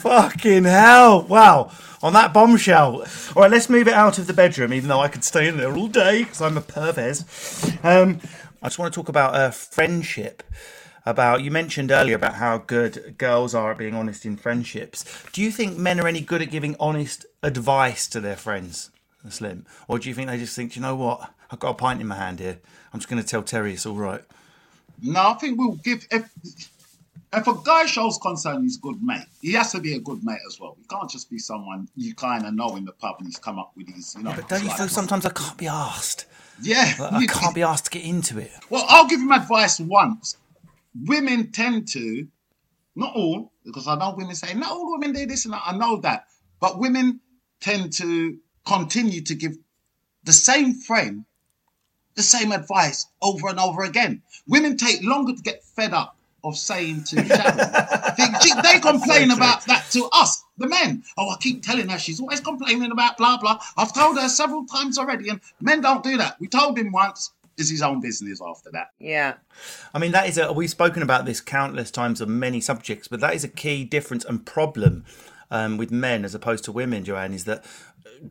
Fucking 0.01 0.65
hell. 0.65 1.23
Wow. 1.23 1.71
On 2.03 2.13
that 2.13 2.33
bombshell. 2.33 3.07
All 3.35 3.43
right, 3.43 3.51
let's 3.51 3.71
move 3.71 3.89
it 3.89 3.95
out 3.95 4.19
of 4.19 4.27
the 4.27 4.33
bedroom, 4.33 4.73
even 4.73 4.89
though 4.89 5.01
I 5.01 5.09
could 5.09 5.25
stay 5.25 5.49
in 5.49 5.57
there 5.57 5.75
all 5.75 5.89
day 5.89 6.25
because 6.25 6.43
I'm 6.43 6.57
a 6.57 6.61
pervez. 6.61 7.25
Um, 7.83 8.21
I 8.63 8.67
just 8.67 8.79
want 8.79 8.93
to 8.93 8.99
talk 8.99 9.09
about 9.09 9.35
uh, 9.35 9.51
friendship. 9.51 10.43
About 11.07 11.43
you 11.43 11.51
mentioned 11.51 11.91
earlier 11.91 12.17
about 12.17 12.37
how 12.37 12.57
good 12.57 13.17
girls 13.19 13.55
are 13.55 13.73
at 13.73 13.77
being 13.77 13.95
honest 13.95 14.25
in 14.25 14.39
friendships. 14.39 15.05
Do 15.33 15.43
you 15.43 15.51
think 15.51 15.77
men 15.77 16.01
are 16.01 16.09
any 16.09 16.23
good 16.23 16.41
at 16.41 16.51
giving 16.51 16.77
honest 16.81 17.27
advice 17.43 18.07
to 18.09 18.21
their 18.21 18.37
friends, 18.37 18.91
Slim, 19.29 19.67
or 19.87 19.99
do 19.99 20.09
you 20.09 20.15
think 20.15 20.31
they 20.31 20.39
just 20.39 20.57
think, 20.57 20.73
"Do 20.73 20.81
you 20.81 20.83
know 20.83 20.97
what, 20.97 21.31
I've 21.51 21.59
got 21.59 21.71
a 21.71 21.75
pint 21.75 22.01
in 22.01 22.07
my 22.07 22.17
hand 22.17 22.41
here. 22.41 22.59
I'm 22.93 23.01
just 23.01 23.09
going 23.09 23.23
to 23.23 23.29
tell 23.29 23.43
Terry 23.43 23.75
it's 23.75 23.87
all 23.87 23.97
right. 23.97 24.23
No, 25.03 25.21
I 25.21 25.35
think 25.35 25.59
we'll 25.59 25.73
give 25.77 26.07
if 26.11 26.29
if 27.37 27.47
a 27.47 27.55
guy 27.65 27.87
shows 27.87 28.19
concern, 28.19 28.63
he's 28.63 28.77
a 28.77 28.81
good 28.81 29.03
mate. 29.03 29.27
He 29.41 29.53
has 29.53 29.73
to 29.73 29.81
be 29.81 29.95
a 29.95 30.01
good 30.01 30.25
mate 30.25 30.41
as 30.47 30.59
well. 30.61 30.77
He 30.81 30.85
can't 30.87 31.09
just 31.09 31.31
be 31.31 31.39
someone 31.39 31.89
you 31.97 32.15
kind 32.15 32.45
of 32.47 32.55
know 32.55 32.77
in 32.77 32.85
the 32.85 32.93
pub 32.93 33.17
and 33.19 33.27
he's 33.27 33.39
come 33.39 33.59
up 33.59 33.73
with 33.77 33.89
his, 33.95 34.15
you 34.17 34.25
know. 34.25 34.33
But 34.35 34.49
don't 34.49 34.65
you 34.65 34.71
feel 34.71 34.89
sometimes 34.89 35.25
I 35.27 35.31
can't 35.31 35.57
be 35.57 35.67
asked? 35.67 36.27
Yeah, 36.63 36.93
I 37.01 37.19
you- 37.21 37.27
can't 37.29 37.55
be 37.55 37.63
asked 37.63 37.87
to 37.87 37.91
get 37.91 38.05
into 38.05 38.39
it. 38.39 38.51
Well, 38.71 38.85
I'll 38.89 39.07
give 39.07 39.21
him 39.21 39.33
advice 39.33 39.81
once. 39.81 40.37
Women 41.07 41.51
tend 41.51 41.89
to, 41.89 42.27
not 42.95 43.15
all, 43.15 43.53
because 43.65 43.89
I 43.89 43.97
know 43.97 44.15
women 44.17 44.35
say, 44.35 44.55
not 44.55 44.71
all 44.71 44.93
women 44.93 45.13
do 45.13 45.27
this 45.27 45.45
and 45.45 45.55
that. 45.55 45.63
I 45.67 45.77
know 45.77 45.97
that. 45.99 46.27
But 46.61 46.79
women 46.79 47.21
tend 47.61 47.93
to 47.95 48.39
continue 48.67 49.21
to 49.23 49.35
give 49.35 49.57
the 50.23 50.33
same 50.33 50.75
frame, 50.75 51.27
the 52.15 52.23
same 52.23 52.53
advice 52.53 53.07
over 53.21 53.49
and 53.49 53.59
over 53.59 53.83
again. 53.83 54.23
Women 54.47 54.77
take 54.77 55.03
longer 55.03 55.35
to 55.35 55.43
get 55.43 55.65
fed 55.65 55.93
up 55.93 56.17
of 56.45 56.57
saying 56.57 57.05
to 57.05 57.17
Sharon. 57.25 58.35
She- 58.43 58.61
they 58.63 58.79
complain 58.83 59.31
about 59.31 59.65
that 59.67 59.87
to 59.93 60.09
us, 60.13 60.45
the 60.59 60.69
men. 60.69 61.03
Oh, 61.19 61.31
I 61.31 61.37
keep 61.41 61.63
telling 61.65 61.89
her 61.89 61.99
she's 61.99 62.21
always 62.21 62.41
complaining 62.41 62.93
about 62.93 63.17
blah 63.17 63.39
blah. 63.39 63.59
I've 63.77 63.93
told 63.95 64.19
her 64.19 64.29
several 64.29 64.67
times 64.67 64.99
already, 64.99 65.29
and 65.29 65.41
men 65.61 65.81
don't 65.81 66.03
do 66.05 66.17
that. 66.19 66.39
We 66.41 66.47
told 66.49 66.79
him 66.79 66.93
once. 66.93 67.33
Is 67.57 67.71
his 67.71 67.83
own 67.83 68.01
business 68.01 68.41
after 68.45 68.69
that. 68.73 68.89
Yeah. 68.99 69.35
I 69.95 70.01
mean, 70.01 70.11
that 70.11 70.29
is 70.29 70.39
a. 70.39 70.53
We've 70.53 70.69
spoken 70.69 71.05
about 71.05 71.25
this 71.25 71.41
countless 71.41 71.93
times 71.93 72.21
on 72.21 72.37
many 72.41 72.61
subjects, 72.61 73.07
but 73.07 73.21
that 73.21 73.33
is 73.33 73.45
a 73.45 73.49
key 73.49 73.85
difference 73.85 74.25
and 74.25 74.45
problem 74.45 75.05
um, 75.53 75.77
with 75.77 75.93
men 75.93 76.25
as 76.25 76.35
opposed 76.35 76.65
to 76.65 76.73
women. 76.73 77.05
Joanne 77.05 77.33
is 77.33 77.45
that 77.45 77.65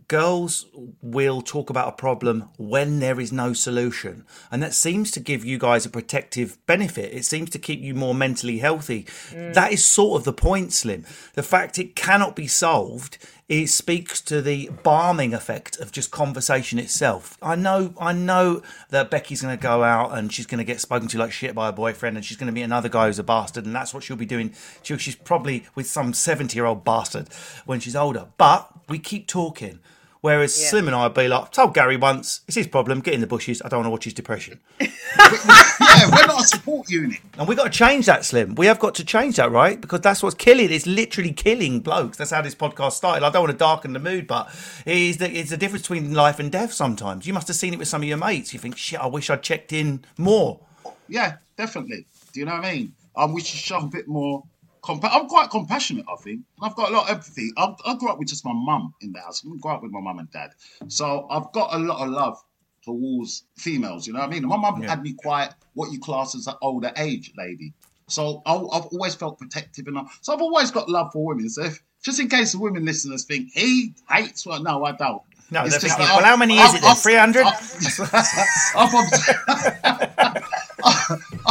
girls 0.07 0.65
will 1.01 1.41
talk 1.41 1.69
about 1.69 1.87
a 1.87 1.93
problem 1.93 2.49
when 2.57 2.99
there 2.99 3.19
is 3.19 3.31
no 3.31 3.53
solution, 3.53 4.25
and 4.51 4.61
that 4.63 4.73
seems 4.73 5.11
to 5.11 5.19
give 5.19 5.45
you 5.45 5.57
guys 5.57 5.85
a 5.85 5.89
protective 5.89 6.57
benefit. 6.65 7.13
It 7.13 7.25
seems 7.25 7.49
to 7.51 7.59
keep 7.59 7.81
you 7.81 7.93
more 7.93 8.15
mentally 8.15 8.59
healthy. 8.59 9.03
Mm. 9.31 9.53
That 9.53 9.71
is 9.71 9.85
sort 9.85 10.19
of 10.19 10.25
the 10.25 10.33
point, 10.33 10.73
Slim. 10.73 11.05
The 11.33 11.43
fact 11.43 11.79
it 11.79 11.95
cannot 11.95 12.35
be 12.35 12.47
solved. 12.47 13.17
It 13.53 13.67
speaks 13.67 14.19
to 14.21 14.41
the 14.41 14.71
balming 14.83 15.31
effect 15.31 15.79
of 15.79 15.91
just 15.91 16.09
conversation 16.09 16.79
itself. 16.79 17.37
I 17.39 17.53
know, 17.53 17.93
I 17.99 18.11
know 18.11 18.63
that 18.89 19.11
Becky's 19.11 19.43
going 19.43 19.55
to 19.55 19.61
go 19.61 19.83
out 19.83 20.17
and 20.17 20.33
she's 20.33 20.47
going 20.47 20.57
to 20.57 20.63
get 20.63 20.81
spoken 20.81 21.07
to 21.09 21.19
like 21.19 21.31
shit 21.31 21.53
by 21.53 21.69
a 21.69 21.71
boyfriend, 21.71 22.17
and 22.17 22.25
she's 22.25 22.35
going 22.35 22.47
to 22.47 22.51
meet 22.51 22.63
another 22.63 22.89
guy 22.89 23.05
who's 23.05 23.19
a 23.19 23.23
bastard, 23.23 23.67
and 23.67 23.75
that's 23.75 23.93
what 23.93 24.01
she'll 24.01 24.17
be 24.17 24.25
doing. 24.25 24.55
She'll, 24.81 24.97
she's 24.97 25.13
probably 25.13 25.65
with 25.75 25.85
some 25.85 26.15
seventy-year-old 26.15 26.83
bastard 26.83 27.27
when 27.67 27.79
she's 27.79 27.95
older. 27.95 28.25
But 28.39 28.71
we 28.89 28.97
keep 28.97 29.27
talking. 29.27 29.77
Whereas 30.23 30.57
Yeah. 30.57 30.69
Slim 30.69 30.87
and 30.87 30.95
I 30.95 31.03
would 31.03 31.13
be 31.13 31.27
like, 31.27 31.51
told 31.51 31.73
Gary 31.73 31.97
once, 31.97 32.41
it's 32.47 32.55
his 32.55 32.65
problem, 32.67 33.01
get 33.01 33.13
in 33.13 33.19
the 33.19 33.27
bushes, 33.27 33.61
I 33.61 33.67
don't 33.67 33.79
want 33.79 33.87
to 33.87 33.91
watch 33.91 34.05
his 34.05 34.13
depression. 34.13 34.61
Yeah, 35.19 36.09
we're 36.11 36.25
not 36.25 36.41
a 36.41 36.47
support 36.47 36.89
unit. 36.89 37.19
And 37.37 37.47
we've 37.47 37.57
got 37.57 37.65
to 37.65 37.69
change 37.69 38.05
that, 38.07 38.23
Slim. 38.25 38.55
We 38.55 38.65
have 38.67 38.79
got 38.79 38.95
to 38.95 39.05
change 39.05 39.35
that, 39.35 39.51
right? 39.51 39.79
Because 39.79 39.99
that's 40.01 40.23
what's 40.23 40.35
killing. 40.35 40.71
It's 40.71 40.87
literally 40.87 41.33
killing 41.33 41.81
blokes. 41.81 42.17
That's 42.17 42.31
how 42.31 42.41
this 42.41 42.55
podcast 42.55 42.93
started. 42.93 43.23
I 43.23 43.29
don't 43.29 43.43
want 43.43 43.51
to 43.51 43.57
darken 43.57 43.93
the 43.93 43.99
mood, 43.99 44.25
but 44.25 44.49
it 44.85 44.95
is 44.97 45.17
the, 45.17 45.29
it's 45.29 45.49
the 45.51 45.57
difference 45.57 45.83
between 45.83 46.13
life 46.13 46.39
and 46.39 46.51
death 46.51 46.73
sometimes. 46.73 47.27
You 47.27 47.33
must 47.33 47.47
have 47.49 47.57
seen 47.57 47.73
it 47.73 47.79
with 47.79 47.87
some 47.89 48.01
of 48.01 48.07
your 48.07 48.17
mates. 48.17 48.53
You 48.53 48.59
think, 48.59 48.77
shit, 48.77 48.99
I 48.99 49.07
wish 49.07 49.29
I'd 49.29 49.43
checked 49.43 49.71
in 49.73 50.03
more. 50.17 50.59
Yeah, 51.07 51.35
definitely. 51.57 52.05
Do 52.31 52.39
you 52.39 52.45
know 52.45 52.53
what 52.55 52.65
I 52.65 52.73
mean? 52.73 52.93
Um, 53.15 53.33
we 53.33 53.41
should 53.41 53.59
show 53.59 53.79
a 53.79 53.87
bit 53.87 54.07
more. 54.07 54.43
Compa- 54.83 55.09
I'm 55.13 55.27
quite 55.27 55.49
compassionate, 55.49 56.05
I 56.11 56.15
think. 56.21 56.41
I've 56.61 56.75
got 56.75 56.89
a 56.89 56.93
lot 56.93 57.03
of 57.09 57.15
empathy. 57.15 57.51
I, 57.57 57.73
I 57.85 57.95
grew 57.95 58.09
up 58.09 58.19
with 58.19 58.27
just 58.27 58.43
my 58.43 58.51
mum 58.53 58.93
in 59.01 59.13
the 59.13 59.19
house. 59.21 59.41
I 59.45 59.49
didn't 59.49 59.65
up 59.65 59.81
with 59.81 59.91
my 59.93 60.01
mum 60.01 60.19
and 60.19 60.29
dad. 60.31 60.51
So 60.89 61.25
I've 61.29 61.51
got 61.53 61.73
a 61.73 61.79
lot 61.79 62.03
of 62.05 62.09
love 62.09 62.37
towards 62.83 63.45
females, 63.55 64.05
you 64.05 64.11
know 64.11 64.19
what 64.19 64.27
I 64.27 64.31
mean? 64.31 64.45
My 64.45 64.57
mum 64.57 64.81
had 64.81 65.01
me 65.01 65.13
quite 65.13 65.51
what 65.73 65.91
you 65.93 65.99
class 66.01 66.35
as 66.35 66.47
an 66.47 66.55
older 66.61 66.91
age 66.97 67.31
lady. 67.37 67.71
So 68.09 68.41
I, 68.45 68.55
I've 68.55 68.85
always 68.87 69.15
felt 69.15 69.39
protective 69.39 69.87
enough. 69.87 70.19
So 70.21 70.33
I've 70.33 70.41
always 70.41 70.69
got 70.69 70.89
love 70.89 71.13
for 71.13 71.25
women. 71.25 71.47
So 71.49 71.63
if, 71.63 71.81
just 72.03 72.19
in 72.19 72.27
case 72.27 72.51
the 72.51 72.59
women 72.59 72.83
listeners 72.83 73.23
think 73.23 73.51
he 73.53 73.93
hates, 74.09 74.45
well, 74.45 74.61
no, 74.61 74.83
I 74.83 74.91
don't. 74.91 75.21
No, 75.49 75.63
It's 75.63 75.79
just 75.79 75.97
well, 75.97 76.21
how 76.21 76.35
many 76.35 76.55
is 76.57 76.61
I've- 76.61 76.77
it 76.79 76.81
then? 76.81 76.91
I've- 76.91 76.99
300? 76.99 77.45
I've, 77.45 77.57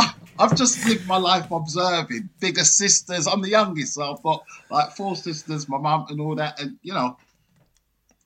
I've, 0.43 0.51
I've 0.51 0.57
just 0.59 0.87
lived 0.87 1.07
my 1.07 1.17
life 1.17 1.51
observing 1.51 2.29
bigger 2.41 2.65
sisters. 2.65 3.27
I'm 3.27 3.43
the 3.43 3.51
youngest, 3.51 3.95
so 3.95 4.13
I've 4.13 4.23
got 4.23 4.43
like 4.71 4.93
four 4.93 5.17
sisters, 5.17 5.69
my 5.69 5.79
mum, 5.79 6.07
and 6.09 6.21
all 6.21 6.35
that. 6.37 6.61
And 6.61 6.79
you 6.83 6.93
know, 6.93 7.17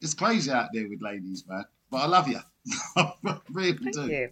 it's 0.01 0.15
crazy 0.15 0.51
out 0.51 0.69
there 0.73 0.89
with 0.89 1.03
ladies, 1.03 1.45
man. 1.49 1.65
But 1.91 1.99
I 1.99 2.07
love 2.07 2.29
you. 2.29 2.41
I 2.97 3.39
really 3.53 3.73
do. 3.73 4.07
You. 4.07 4.31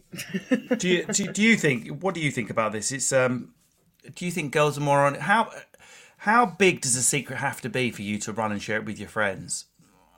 do 0.76 0.88
you 0.88 1.04
do, 1.04 1.32
do 1.32 1.42
you 1.42 1.56
think 1.56 2.02
what 2.02 2.14
do 2.14 2.20
you 2.20 2.32
think 2.32 2.50
about 2.50 2.72
this 2.72 2.90
it's 2.90 3.12
um 3.12 3.54
do 4.16 4.26
you 4.26 4.32
think 4.32 4.52
girls 4.52 4.76
are 4.76 4.80
more 4.80 5.06
on 5.06 5.14
how 5.14 5.48
how 6.16 6.44
big 6.44 6.80
does 6.80 6.96
a 6.96 7.02
secret 7.02 7.36
have 7.36 7.60
to 7.60 7.68
be 7.68 7.92
for 7.92 8.02
you 8.02 8.18
to 8.18 8.32
run 8.32 8.50
and 8.50 8.60
share 8.60 8.78
it 8.78 8.84
with 8.84 8.98
your 8.98 9.08
friends 9.08 9.66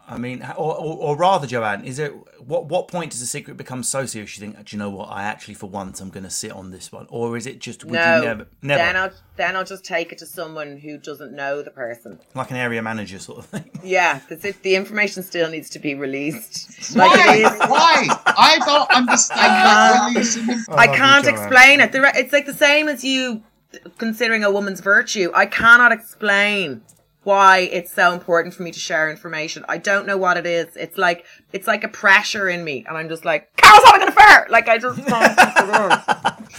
i 0.09 0.17
mean 0.17 0.43
or, 0.57 0.77
or, 0.79 0.97
or 0.99 1.17
rather 1.17 1.47
joanne 1.47 1.85
is 1.85 1.99
it 1.99 2.13
what 2.41 2.67
what 2.67 2.87
point 2.89 3.11
does 3.11 3.21
the 3.21 3.27
secret 3.27 3.57
become 3.57 3.83
so 3.83 4.07
serious 4.07 4.37
you 4.39 4.41
think 4.47 4.57
do 4.65 4.77
you 4.77 4.79
know 4.79 4.91
what 4.91 5.07
i 5.11 5.23
actually 5.25 5.55
for 5.55 5.69
once 5.69 6.01
i'm 6.01 6.11
going 6.11 6.23
to 6.25 6.31
sit 6.31 6.53
on 6.53 6.71
this 6.71 6.93
one 6.93 7.07
or 7.11 7.37
is 7.37 7.47
it 7.47 7.59
just 7.59 7.85
would 7.85 7.95
No. 7.95 8.17
you 8.19 8.25
never 8.25 8.47
never 8.63 8.83
Then 8.83 8.97
I'll 8.97 9.11
then 9.37 9.55
I'll 9.57 9.65
just 9.65 9.85
take 9.85 10.13
it 10.13 10.19
to 10.19 10.27
someone 10.27 10.79
who 10.79 10.97
doesn't 10.97 11.33
know 11.33 11.61
the 11.61 11.71
person. 11.71 12.19
like 12.35 12.51
an 12.51 12.57
area 12.57 12.81
manager 12.83 13.19
sort 13.19 13.39
of 13.41 13.47
thing 13.47 13.71
Yeah, 13.85 14.21
that's 14.29 14.45
it. 14.47 14.63
The 14.63 14.77
information 14.77 15.23
still 15.23 15.51
needs 15.51 15.69
to 15.71 15.79
be 15.79 15.95
released. 15.95 16.97
Like 16.97 17.11
Why? 17.11 17.35
it 17.37 17.41
is. 17.41 17.59
Why? 17.69 18.07
I 18.27 18.59
don't 18.65 18.91
understand 18.91 19.41
uh, 19.41 19.93
that 19.93 20.09
releasing 20.15 20.47
them. 20.47 20.65
I 20.71 20.87
can't 20.87 21.25
Joanne. 21.27 21.35
explain 21.35 21.81
it. 21.81 21.91
It's 22.17 22.33
like 22.33 22.47
the 22.47 22.55
same 22.55 22.89
as 22.89 23.05
you 23.05 23.43
considering 23.99 24.43
a 24.43 24.51
woman's 24.51 24.81
virtue. 24.81 25.31
I 25.35 25.45
cannot 25.47 25.93
explain 25.93 26.83
why 27.27 27.59
it's 27.59 27.93
so 27.93 28.13
important 28.13 28.55
for 28.55 28.63
me 28.63 28.71
to 28.71 28.79
share 28.79 29.11
information. 29.11 29.65
I 29.69 29.79
don't 29.79 30.07
know 30.07 30.17
what 30.17 30.37
it 30.37 30.47
is. 30.47 30.77
It's 30.77 30.97
like 30.97 31.25
it's 31.53 31.67
like 31.67 31.83
a 31.85 31.89
pressure 31.89 32.49
in 32.49 32.63
me, 32.65 32.85
and 32.89 32.97
I'm 32.97 33.09
just 33.09 33.25
like, 33.25 33.55
Carol's 33.57 33.85
having 33.85 34.03
an 34.03 34.09
affair. 34.09 34.47
Like 34.49 34.69
I 34.69 34.79
just 34.79 34.99
it. 35.07 36.51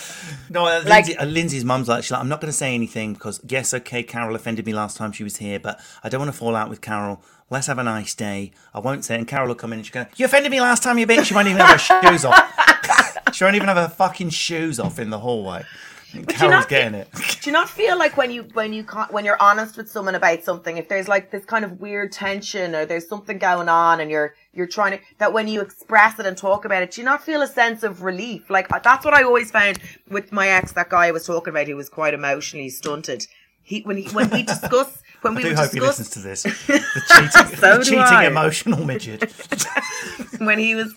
No, 0.49 0.65
uh, 0.65 0.81
Like- 0.85 1.05
Lindsay, 1.07 1.17
uh, 1.17 1.25
Lindsay's 1.25 1.65
mum's 1.65 1.87
like, 1.87 2.03
she's 2.03 2.11
like, 2.11 2.21
I'm 2.21 2.29
not 2.29 2.39
going 2.41 2.51
to 2.51 2.57
say 2.57 2.73
anything 2.73 3.13
because, 3.13 3.41
yes, 3.47 3.73
okay, 3.73 4.01
Carol 4.03 4.35
offended 4.35 4.65
me 4.65 4.73
last 4.73 4.95
time 4.97 5.11
she 5.11 5.23
was 5.23 5.37
here, 5.37 5.59
but 5.59 5.79
I 6.03 6.09
don't 6.09 6.19
want 6.21 6.31
to 6.31 6.37
fall 6.37 6.55
out 6.55 6.69
with 6.69 6.79
Carol. 6.81 7.21
Let's 7.49 7.67
have 7.67 7.77
a 7.79 7.83
nice 7.83 8.13
day. 8.15 8.51
I 8.73 8.79
won't 8.79 9.03
say. 9.05 9.15
And 9.15 9.27
Carol 9.27 9.47
will 9.49 9.55
come 9.55 9.71
in 9.73 9.79
and 9.79 9.85
she'll 9.85 10.03
go, 10.03 10.09
You 10.15 10.25
offended 10.25 10.51
me 10.51 10.59
last 10.61 10.83
time, 10.83 10.97
you 10.97 11.07
bitch. 11.07 11.25
She 11.25 11.33
won't 11.33 11.47
even 11.47 11.59
have 11.61 11.79
her 11.81 12.01
shoes 12.09 12.25
off. 12.25 13.33
she 13.33 13.43
won't 13.43 13.55
even 13.55 13.67
have 13.67 13.77
her 13.77 13.87
fucking 13.89 14.29
shoes 14.29 14.79
off 14.79 14.99
in 14.99 15.09
the 15.09 15.19
hallway. 15.19 15.63
Carol's 16.11 16.39
not- 16.39 16.69
getting 16.69 16.95
it. 16.95 17.09
Do 17.41 17.49
you 17.49 17.51
not 17.51 17.69
feel 17.69 17.97
like 17.97 18.17
when 18.17 18.31
you 18.31 18.43
when 18.53 18.73
you 18.73 18.83
when 19.09 19.25
you're 19.25 19.41
honest 19.41 19.77
with 19.77 19.89
someone 19.89 20.15
about 20.15 20.43
something, 20.43 20.77
if 20.77 20.87
there's 20.89 21.07
like 21.07 21.31
this 21.31 21.45
kind 21.45 21.65
of 21.65 21.79
weird 21.79 22.11
tension 22.11 22.75
or 22.75 22.85
there's 22.85 23.07
something 23.07 23.37
going 23.37 23.69
on, 23.69 23.99
and 23.99 24.09
you're 24.09 24.35
you're 24.53 24.67
trying 24.67 24.97
to 24.97 25.03
that 25.19 25.33
when 25.33 25.47
you 25.47 25.61
express 25.61 26.19
it 26.19 26.25
and 26.25 26.37
talk 26.37 26.65
about 26.65 26.83
it, 26.83 26.91
do 26.91 27.01
you 27.01 27.05
not 27.05 27.23
feel 27.23 27.41
a 27.41 27.47
sense 27.47 27.83
of 27.83 28.03
relief? 28.03 28.49
Like 28.49 28.71
uh, 28.71 28.79
that's 28.79 29.05
what 29.05 29.13
I 29.13 29.23
always 29.23 29.51
found 29.51 29.79
with 30.09 30.31
my 30.31 30.47
ex, 30.49 30.71
that 30.73 30.89
guy 30.89 31.07
I 31.07 31.11
was 31.11 31.25
talking 31.25 31.51
about, 31.51 31.67
who 31.67 31.75
was 31.75 31.89
quite 31.89 32.13
emotionally 32.13 32.69
stunted. 32.69 33.27
He 33.63 33.81
when 33.81 33.97
he 33.97 34.09
when 34.09 34.29
we 34.29 34.43
discuss 34.55 35.01
when 35.21 35.33
I 35.33 35.35
we 35.37 35.41
do 35.43 35.49
would 35.49 35.57
hope 35.57 35.71
he 35.71 35.79
listens 35.79 36.09
to 36.11 36.19
this. 36.19 36.43
The 36.43 36.49
cheating, 36.49 37.57
So 37.57 37.77
the 37.77 37.83
cheating 37.83 38.23
emotional 38.23 38.85
midget. 38.85 39.31
when 40.39 40.59
he 40.59 40.75
was 40.75 40.93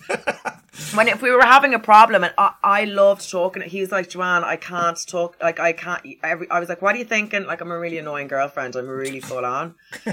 when 0.93 1.07
if 1.07 1.21
we 1.21 1.31
were 1.31 1.41
having 1.41 1.73
a 1.73 1.79
problem 1.79 2.23
and 2.23 2.33
I, 2.37 2.53
I 2.63 2.83
loved 2.85 3.29
talking 3.29 3.61
he 3.63 3.81
was 3.81 3.91
like 3.91 4.09
Joanne 4.09 4.43
I 4.43 4.55
can't 4.55 4.97
talk 5.07 5.35
like 5.41 5.59
I 5.59 5.73
can't 5.73 6.01
every 6.23 6.49
I 6.49 6.59
was 6.59 6.69
like 6.69 6.81
what 6.81 6.95
are 6.95 6.97
you 6.99 7.05
thinking 7.05 7.45
like 7.45 7.61
I'm 7.61 7.71
a 7.71 7.77
really 7.79 7.97
annoying 7.97 8.27
girlfriend 8.27 8.75
I'm 8.75 8.87
really 8.87 9.19
full 9.19 9.45
on 9.45 9.75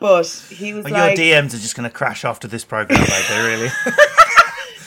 but 0.00 0.46
he 0.50 0.72
was 0.72 0.84
Well, 0.84 0.94
like 0.94 1.16
your 1.18 1.26
DMs 1.26 1.54
are 1.54 1.58
just 1.58 1.76
going 1.76 1.88
to 1.88 1.94
crash 1.94 2.24
after 2.24 2.48
this 2.48 2.64
program, 2.64 3.00
baby, 3.00 3.40
really. 3.42 3.70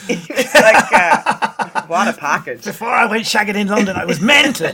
was 0.08 0.54
like 0.54 0.92
uh, 0.92 1.82
what 1.86 2.08
a 2.08 2.12
package 2.12 2.64
Before 2.64 2.88
I 2.88 3.06
went 3.06 3.24
shagging 3.24 3.56
in 3.56 3.68
London, 3.68 3.96
I 3.96 4.04
was 4.04 4.20
mental. 4.20 4.72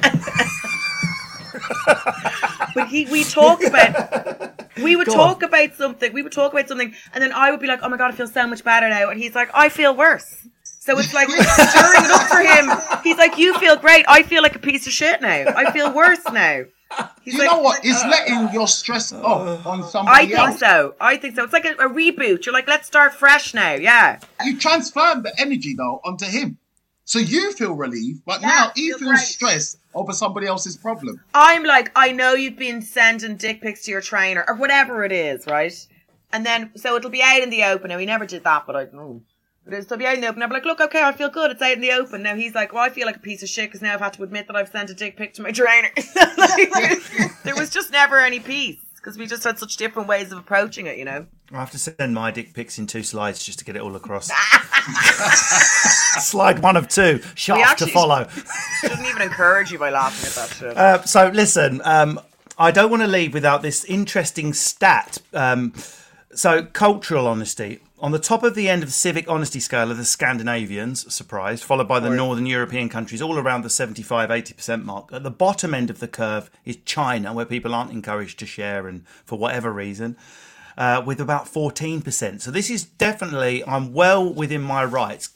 But 2.74 2.88
he 2.88 3.06
we 3.06 3.24
talk 3.24 3.62
about 3.64 4.60
we 4.82 4.96
would 4.96 5.06
Go 5.12 5.14
talk 5.14 5.38
on. 5.38 5.44
about 5.44 5.74
something. 5.74 6.12
We 6.12 6.22
would 6.22 6.32
talk 6.32 6.52
about 6.52 6.68
something, 6.68 6.94
and 7.12 7.22
then 7.22 7.32
I 7.32 7.50
would 7.50 7.60
be 7.60 7.66
like, 7.66 7.80
"Oh 7.82 7.88
my 7.88 7.96
god, 7.96 8.12
I 8.12 8.16
feel 8.16 8.26
so 8.28 8.46
much 8.46 8.64
better 8.64 8.88
now," 8.88 9.10
and 9.10 9.20
he's 9.20 9.34
like, 9.34 9.50
"I 9.54 9.68
feel 9.68 9.94
worse." 9.94 10.46
So 10.64 10.98
it's 10.98 11.14
like 11.14 11.28
stirring 11.30 12.04
it 12.04 12.10
up 12.10 12.28
for 12.28 12.40
him. 12.40 13.00
He's 13.04 13.16
like, 13.18 13.38
"You 13.38 13.58
feel 13.58 13.76
great. 13.76 14.04
I 14.08 14.22
feel 14.22 14.42
like 14.42 14.56
a 14.56 14.58
piece 14.58 14.86
of 14.86 14.92
shit 14.92 15.20
now. 15.20 15.44
I 15.56 15.70
feel 15.72 15.92
worse 15.92 16.24
now." 16.32 16.64
He's 17.22 17.34
you 17.34 17.40
like, 17.40 17.50
know 17.50 17.60
what? 17.60 17.80
It's 17.84 18.02
uh, 18.04 18.08
letting 18.08 18.52
your 18.52 18.68
stress 18.68 19.12
uh, 19.12 19.22
off 19.22 19.66
on 19.66 19.82
somebody 19.88 20.14
I 20.24 20.26
think 20.26 20.38
else. 20.38 20.58
so. 20.58 20.94
I 21.00 21.16
think 21.16 21.34
so. 21.36 21.44
It's 21.44 21.52
like 21.52 21.64
a, 21.64 21.70
a 21.70 21.88
reboot. 21.88 22.44
You're 22.44 22.52
like, 22.52 22.68
let's 22.68 22.86
start 22.86 23.14
fresh 23.14 23.54
now. 23.54 23.72
Yeah. 23.74 24.18
You 24.44 24.58
transfer 24.58 25.20
the 25.22 25.32
energy 25.38 25.74
though 25.74 26.00
onto 26.04 26.26
him, 26.26 26.58
so 27.04 27.18
you 27.18 27.52
feel 27.52 27.74
relieved, 27.74 28.22
but 28.24 28.40
Yeah, 28.40 28.48
now 28.48 28.72
he 28.74 28.88
feel 28.88 28.98
feels 28.98 29.28
stressed 29.28 29.78
over 29.94 30.12
somebody 30.12 30.46
else's 30.46 30.76
problem. 30.76 31.20
I'm 31.34 31.64
like, 31.64 31.90
I 31.96 32.12
know 32.12 32.34
you've 32.34 32.56
been 32.56 32.82
sending 32.82 33.36
dick 33.36 33.60
pics 33.60 33.84
to 33.84 33.90
your 33.90 34.00
trainer 34.00 34.44
or 34.46 34.54
whatever 34.54 35.04
it 35.04 35.12
is, 35.12 35.46
right? 35.46 35.74
And 36.32 36.46
then, 36.46 36.70
so 36.76 36.96
it'll 36.96 37.10
be 37.10 37.22
out 37.22 37.42
in 37.42 37.50
the 37.50 37.64
open. 37.64 37.90
Now, 37.90 37.98
we 37.98 38.06
never 38.06 38.24
did 38.24 38.44
that, 38.44 38.66
but 38.66 38.76
I 38.76 38.84
know. 38.84 39.22
But 39.64 39.74
it'll 39.74 39.96
be 39.96 40.06
out 40.06 40.14
in 40.14 40.22
the 40.22 40.28
open. 40.28 40.42
I'm 40.42 40.50
like, 40.50 40.64
look, 40.64 40.80
okay, 40.80 41.02
I 41.02 41.12
feel 41.12 41.28
good. 41.28 41.50
It's 41.52 41.62
out 41.62 41.74
in 41.74 41.80
the 41.80 41.92
open. 41.92 42.22
Now 42.22 42.34
he's 42.34 42.54
like, 42.54 42.72
well, 42.72 42.82
I 42.82 42.88
feel 42.88 43.06
like 43.06 43.16
a 43.16 43.20
piece 43.20 43.42
of 43.42 43.48
shit 43.48 43.68
because 43.68 43.82
now 43.82 43.94
I've 43.94 44.00
had 44.00 44.14
to 44.14 44.22
admit 44.22 44.46
that 44.48 44.56
I've 44.56 44.68
sent 44.68 44.90
a 44.90 44.94
dick 44.94 45.16
pic 45.16 45.34
to 45.34 45.42
my 45.42 45.52
trainer. 45.52 45.90
Like, 46.36 46.72
there 47.44 47.54
was 47.54 47.70
just 47.70 47.92
never 47.92 48.18
any 48.18 48.40
peace 48.40 48.80
because 48.96 49.16
we 49.18 49.26
just 49.26 49.44
had 49.44 49.58
such 49.58 49.76
different 49.76 50.08
ways 50.08 50.32
of 50.32 50.38
approaching 50.38 50.86
it, 50.86 50.98
you 50.98 51.04
know? 51.04 51.26
I 51.52 51.58
have 51.60 51.70
to 51.72 51.78
send 51.78 52.14
my 52.14 52.30
dick 52.30 52.54
pics 52.54 52.78
in 52.78 52.86
two 52.86 53.02
slides 53.02 53.44
just 53.44 53.58
to 53.58 53.64
get 53.64 53.76
it 53.76 53.82
all 53.82 53.94
across. 53.94 54.30
Slide 56.24 56.60
one 56.60 56.76
of 56.76 56.88
two, 56.88 57.20
shaft 57.34 57.78
to 57.80 57.86
follow. 57.86 58.26
Shouldn't 58.80 59.06
even 59.06 59.22
encourage 59.22 59.70
you 59.70 59.78
by 59.78 59.90
laughing 59.90 60.26
at 60.28 60.34
that 60.34 60.56
shit. 60.56 60.76
Uh, 60.76 61.02
so 61.04 61.28
listen, 61.28 61.80
um, 61.84 62.20
I 62.58 62.70
don't 62.70 62.90
want 62.90 63.02
to 63.02 63.08
leave 63.08 63.34
without 63.34 63.62
this 63.62 63.84
interesting 63.84 64.52
stat. 64.54 65.18
Um, 65.34 65.74
so 66.34 66.64
cultural 66.64 67.26
honesty 67.26 67.80
on 68.02 68.10
the 68.10 68.18
top 68.18 68.42
of 68.42 68.56
the 68.56 68.68
end 68.68 68.82
of 68.82 68.88
the 68.88 68.92
civic 68.94 69.30
honesty 69.30 69.60
scale 69.60 69.92
are 69.92 69.94
the 69.94 70.04
Scandinavians, 70.04 71.14
surprised, 71.14 71.62
followed 71.62 71.86
by 71.86 72.00
the 72.00 72.10
northern 72.10 72.46
European 72.46 72.88
countries, 72.88 73.22
all 73.22 73.38
around 73.38 73.62
the 73.62 73.68
75-80% 73.68 74.84
mark. 74.84 75.12
At 75.12 75.22
the 75.22 75.30
bottom 75.30 75.72
end 75.72 75.88
of 75.88 76.00
the 76.00 76.08
curve 76.08 76.50
is 76.64 76.78
China, 76.84 77.32
where 77.32 77.44
people 77.44 77.72
aren't 77.72 77.92
encouraged 77.92 78.40
to 78.40 78.46
share, 78.46 78.88
and 78.88 79.06
for 79.24 79.38
whatever 79.38 79.72
reason. 79.72 80.16
Uh, 80.76 81.02
with 81.04 81.20
about 81.20 81.44
14%. 81.44 82.40
So, 82.40 82.50
this 82.50 82.70
is 82.70 82.84
definitely, 82.84 83.62
I'm 83.66 83.92
well 83.92 84.32
within 84.32 84.62
my 84.62 84.84
rights 84.84 85.28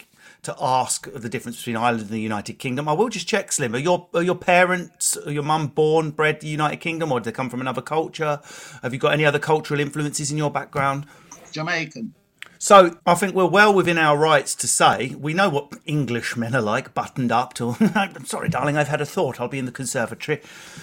to 0.46 0.54
ask 0.60 1.08
of 1.08 1.22
the 1.22 1.28
difference 1.28 1.58
between 1.58 1.76
Ireland 1.76 2.02
and 2.02 2.10
the 2.10 2.20
United 2.20 2.54
Kingdom. 2.60 2.88
I 2.88 2.92
will 2.92 3.08
just 3.08 3.26
check, 3.26 3.50
Slim. 3.50 3.74
Are 3.74 3.78
your 3.78 4.08
are 4.14 4.22
your 4.22 4.36
parents, 4.36 5.16
are 5.16 5.32
your 5.32 5.42
mum 5.42 5.66
born, 5.66 6.12
bred 6.12 6.40
the 6.40 6.46
United 6.46 6.76
Kingdom, 6.76 7.10
or 7.10 7.18
did 7.18 7.32
they 7.32 7.36
come 7.36 7.50
from 7.50 7.60
another 7.60 7.82
culture? 7.82 8.40
Have 8.82 8.92
you 8.92 9.00
got 9.00 9.12
any 9.12 9.24
other 9.24 9.40
cultural 9.40 9.80
influences 9.80 10.30
in 10.30 10.38
your 10.38 10.50
background? 10.50 11.06
Jamaican. 11.50 12.14
So 12.58 12.96
I 13.04 13.14
think 13.14 13.34
we're 13.34 13.46
well 13.46 13.74
within 13.74 13.98
our 13.98 14.16
rights 14.16 14.54
to 14.56 14.68
say 14.68 15.14
we 15.18 15.34
know 15.34 15.50
what 15.50 15.72
Englishmen 15.86 16.54
are 16.54 16.62
like, 16.62 16.94
buttoned 16.94 17.32
up 17.32 17.54
to. 17.54 17.76
I'm 17.94 18.24
sorry, 18.24 18.48
darling, 18.48 18.76
I've 18.76 18.88
had 18.88 19.00
a 19.00 19.06
thought. 19.06 19.40
I'll 19.40 19.48
be 19.48 19.58
in 19.58 19.66
the 19.66 19.72
conservatory. 19.72 20.40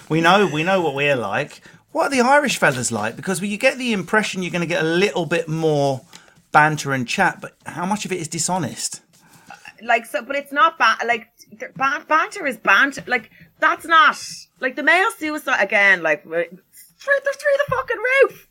We 0.10 0.20
know 0.20 0.46
we 0.46 0.64
know 0.64 0.82
what 0.82 0.94
we're 0.94 1.16
like. 1.16 1.62
What 1.94 2.08
are 2.08 2.10
the 2.10 2.22
Irish 2.22 2.58
fellas 2.58 2.92
like? 2.92 3.16
Because 3.16 3.42
you 3.42 3.58
get 3.58 3.78
the 3.78 3.94
impression 3.94 4.44
you're 4.44 4.52
going 4.52 4.62
to 4.62 4.68
get 4.68 4.84
a 4.84 4.88
little 4.88 5.26
bit 5.26 5.48
more 5.48 6.02
banter 6.52 6.92
and 6.92 7.08
chat, 7.08 7.40
but 7.40 7.56
how 7.66 7.86
much 7.86 8.04
of 8.06 8.12
it 8.12 8.20
is 8.20 8.28
dishonest? 8.28 9.00
like 9.82 10.06
so 10.06 10.22
but 10.22 10.38
it's 10.38 10.54
not 10.54 10.78
bad 10.78 10.98
like 11.06 11.28
ban- 11.76 12.06
banter 12.08 12.48
is 12.48 12.56
banter 12.56 13.04
like 13.06 13.30
that's 13.60 13.84
not 13.86 14.18
like 14.62 14.78
the 14.78 14.84
male 14.84 15.10
suicide 15.18 15.62
again 15.62 16.02
like 16.02 16.24
through, 16.24 16.46
through 16.46 17.20
the 17.26 17.66
fucking 17.70 17.98
roof 17.98 18.48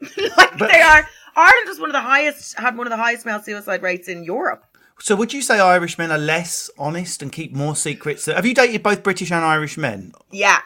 like 0.38 0.58
But- 0.58 0.70
they 0.70 0.80
are 0.80 1.04
ireland 1.34 1.66
was 1.68 1.80
one 1.80 1.88
of 1.88 1.94
the 1.94 2.00
highest 2.00 2.56
had 2.60 2.76
one 2.76 2.86
of 2.86 2.92
the 2.92 2.96
highest 2.96 3.26
male 3.26 3.42
suicide 3.42 3.82
rates 3.82 4.06
in 4.06 4.22
europe 4.22 4.64
So 5.00 5.16
would 5.16 5.32
you 5.32 5.42
say 5.42 5.58
Irishmen 5.58 6.12
are 6.12 6.18
less 6.18 6.70
honest 6.78 7.22
and 7.22 7.32
keep 7.32 7.52
more 7.52 7.74
secrets? 7.74 8.26
Have 8.26 8.46
you 8.46 8.54
dated 8.54 8.84
both 8.84 9.02
British 9.02 9.32
and 9.32 9.44
Irish 9.44 9.76
men? 9.76 10.12
yeah 10.30 10.60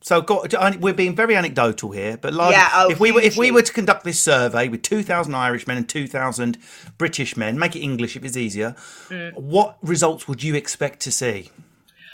So 0.00 0.22
got, 0.22 0.54
we're 0.80 0.94
being 0.94 1.16
very 1.16 1.34
anecdotal 1.36 1.90
here, 1.90 2.16
but 2.16 2.32
large, 2.32 2.52
Yeah, 2.52 2.68
oh, 2.72 2.90
if 2.90 3.00
we 3.00 3.10
were 3.10 3.20
if 3.20 3.36
we 3.36 3.50
were 3.50 3.62
to 3.62 3.72
conduct 3.72 4.04
this 4.04 4.20
survey 4.20 4.68
with 4.68 4.82
two 4.82 5.02
thousand 5.02 5.34
Irishmen 5.34 5.76
and 5.76 5.88
two 5.88 6.06
thousand 6.06 6.56
British 6.98 7.36
men, 7.36 7.58
make 7.58 7.74
it 7.74 7.80
English 7.80 8.16
if 8.16 8.24
it's 8.24 8.36
easier. 8.36 8.76
Mm. 9.08 9.34
What 9.34 9.76
results 9.82 10.28
would 10.28 10.42
you 10.42 10.54
expect 10.54 11.00
to 11.00 11.10
see 11.12 11.50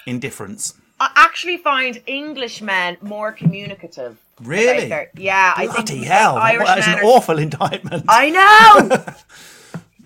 in 0.07 0.19
difference? 0.19 0.75
i 1.01 1.11
actually 1.17 1.57
find 1.57 2.01
english 2.07 2.63
men 2.63 2.97
more 3.03 3.33
communicative 3.33 4.17
Really? 4.41 4.89
yeah 5.17 5.53
i 5.57 5.67
Bloody 5.67 5.83
think 5.83 6.05
hell! 6.07 6.37
irish 6.37 6.67
that 6.69 6.79
is 6.79 6.87
an 6.87 6.95
are 7.01 7.05
awful 7.05 7.39
indictment. 7.39 8.05
I 8.09 8.31
know. 8.31 9.05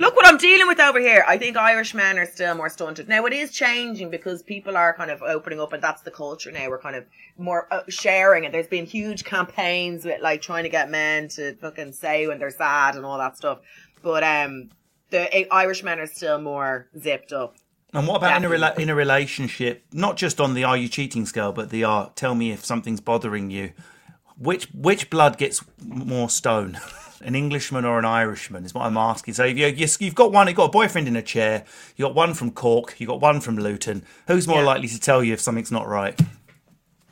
Look 0.01 0.15
what 0.15 0.27
I'm 0.27 0.37
dealing 0.37 0.69
with 0.69 0.79
over 0.79 1.01
here. 1.01 1.25
I 1.27 1.39
think 1.39 1.57
Irish 1.57 1.93
men 1.93 2.19
are 2.19 2.27
still 2.27 2.55
more 2.55 2.69
stunted. 2.69 3.09
Now 3.09 3.27
it 3.27 3.33
is 3.33 3.51
changing 3.51 4.11
because 4.11 4.43
people 4.43 4.77
are 4.77 4.95
kind 4.95 5.11
of 5.11 5.23
opening 5.23 5.61
up, 5.61 5.73
and 5.73 5.83
that's 5.83 6.03
the 6.03 6.13
culture 6.13 6.53
now. 6.53 6.69
We're 6.69 6.79
kind 6.79 6.95
of 6.95 7.05
more 7.37 7.67
uh, 7.73 7.83
sharing, 7.89 8.45
and 8.45 8.55
there's 8.55 8.69
been 8.69 8.87
huge 8.87 9.25
campaigns 9.25 10.05
with 10.05 10.21
like 10.23 10.41
trying 10.41 10.63
to 10.63 10.69
get 10.69 10.89
men 10.89 11.29
to 11.31 11.57
fucking 11.57 11.93
say 11.93 12.29
when 12.29 12.39
they're 12.39 12.51
sad 12.51 12.95
and 12.95 13.05
all 13.05 13.19
that 13.19 13.37
stuff. 13.37 13.59
But 14.03 14.23
um, 14.23 14.71
the 15.11 15.47
uh, 15.51 15.55
Irish 15.55 15.83
men 15.83 15.99
are 15.99 16.07
still 16.07 16.41
more 16.41 16.87
zipped 16.97 17.33
up. 17.33 17.57
And 17.93 18.07
what 18.07 18.17
about 18.17 18.37
in 18.37 18.45
a 18.45 18.55
rela- 18.55 18.79
in 18.79 18.91
a 18.91 18.95
relationship? 18.95 19.85
Not 19.93 20.17
just 20.17 20.41
on 20.41 20.55
the 20.55 20.63
"Are 20.63 20.77
you 20.77 20.89
cheating?" 20.89 21.27
scale, 21.27 21.53
but 21.53 21.71
the 21.71 21.83
"Are 21.83 22.13
tell 22.15 22.37
me 22.37 22.53
if 22.53 22.65
something's 22.65 23.01
bothering 23.01 23.51
you." 23.51 23.73
Which 24.37 24.67
which 24.73 25.11
blood 25.11 25.39
gets 25.39 25.65
more 25.85 26.31
stone? 26.31 26.79
An 27.23 27.35
Englishman 27.35 27.85
or 27.85 27.99
an 27.99 28.05
Irishman 28.05 28.65
is 28.65 28.73
what 28.73 28.85
I'm 28.87 28.97
asking. 28.97 29.35
So 29.35 29.45
if 29.45 29.57
you, 29.59 29.67
you, 29.67 29.87
you've 29.99 30.15
got 30.15 30.31
one, 30.33 30.47
you've 30.47 30.57
got 30.57 30.67
a 30.67 30.71
boyfriend 30.71 31.09
in 31.09 31.17
a 31.17 31.23
chair, 31.23 31.65
you 31.97 32.05
got 32.05 32.15
one 32.15 32.33
from 32.35 32.51
Cork, 32.53 32.95
you 32.99 33.07
got 33.09 33.21
one 33.21 33.41
from 33.41 33.57
Luton. 33.57 34.05
Who's 34.29 34.47
more 34.47 34.59
Yeah. 34.61 34.67
likely 34.67 34.89
to 34.89 35.01
tell 35.01 35.25
you 35.25 35.33
if 35.33 35.41
something's 35.41 35.73
not 35.73 35.89
right? 35.89 36.19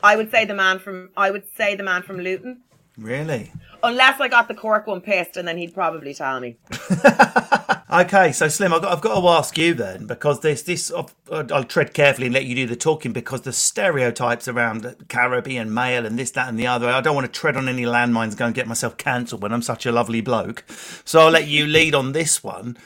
I 0.01 0.15
would 0.15 0.31
say 0.31 0.45
the 0.45 0.53
man 0.53 0.79
from 0.79 1.09
I 1.17 1.31
would 1.31 1.43
say 1.57 1.75
the 1.75 1.83
man 1.83 2.03
from 2.03 2.19
Luton, 2.19 2.61
Really? 2.97 3.51
Unless 3.83 4.19
I 4.19 4.27
got 4.27 4.47
the 4.47 4.55
Cork 4.55 4.87
one 4.87 5.01
pissed, 5.01 5.37
and 5.37 5.47
then 5.47 5.57
he'd 5.57 5.73
probably 5.73 6.13
tell 6.13 6.39
me. 6.39 6.57
Okay, 7.89 8.33
so 8.33 8.49
Slim, 8.49 8.73
I've 8.73 8.81
got, 8.81 8.91
I've 8.91 9.01
got 9.01 9.19
to 9.19 9.27
ask 9.29 9.57
you 9.57 9.73
then 9.73 10.07
because 10.07 10.41
there's 10.41 10.63
this. 10.63 10.91
I'll, 10.91 11.09
I'll 11.31 11.63
tread 11.63 11.93
carefully 11.93 12.27
and 12.27 12.33
let 12.33 12.43
you 12.43 12.53
do 12.53 12.67
the 12.67 12.75
talking 12.75 13.13
because 13.13 13.41
the 13.41 13.53
stereotypes 13.53 14.49
around 14.49 14.93
Caribbean 15.07 15.73
male 15.73 16.05
and 16.05 16.19
this, 16.19 16.31
that, 16.31 16.49
and 16.49 16.59
the 16.59 16.67
other. 16.67 16.89
I 16.89 16.99
don't 16.99 17.15
want 17.15 17.31
to 17.31 17.39
tread 17.39 17.55
on 17.55 17.69
any 17.69 17.83
landmines, 17.83 18.35
go 18.35 18.45
and 18.45 18.53
get 18.53 18.67
myself 18.67 18.97
cancelled 18.97 19.41
when 19.41 19.53
I'm 19.53 19.61
such 19.61 19.85
a 19.85 19.93
lovely 19.93 20.19
bloke. 20.19 20.65
So 21.05 21.21
I'll 21.21 21.31
let 21.31 21.47
you 21.47 21.65
lead 21.65 21.95
on 21.95 22.11
this 22.11 22.43
one. 22.43 22.77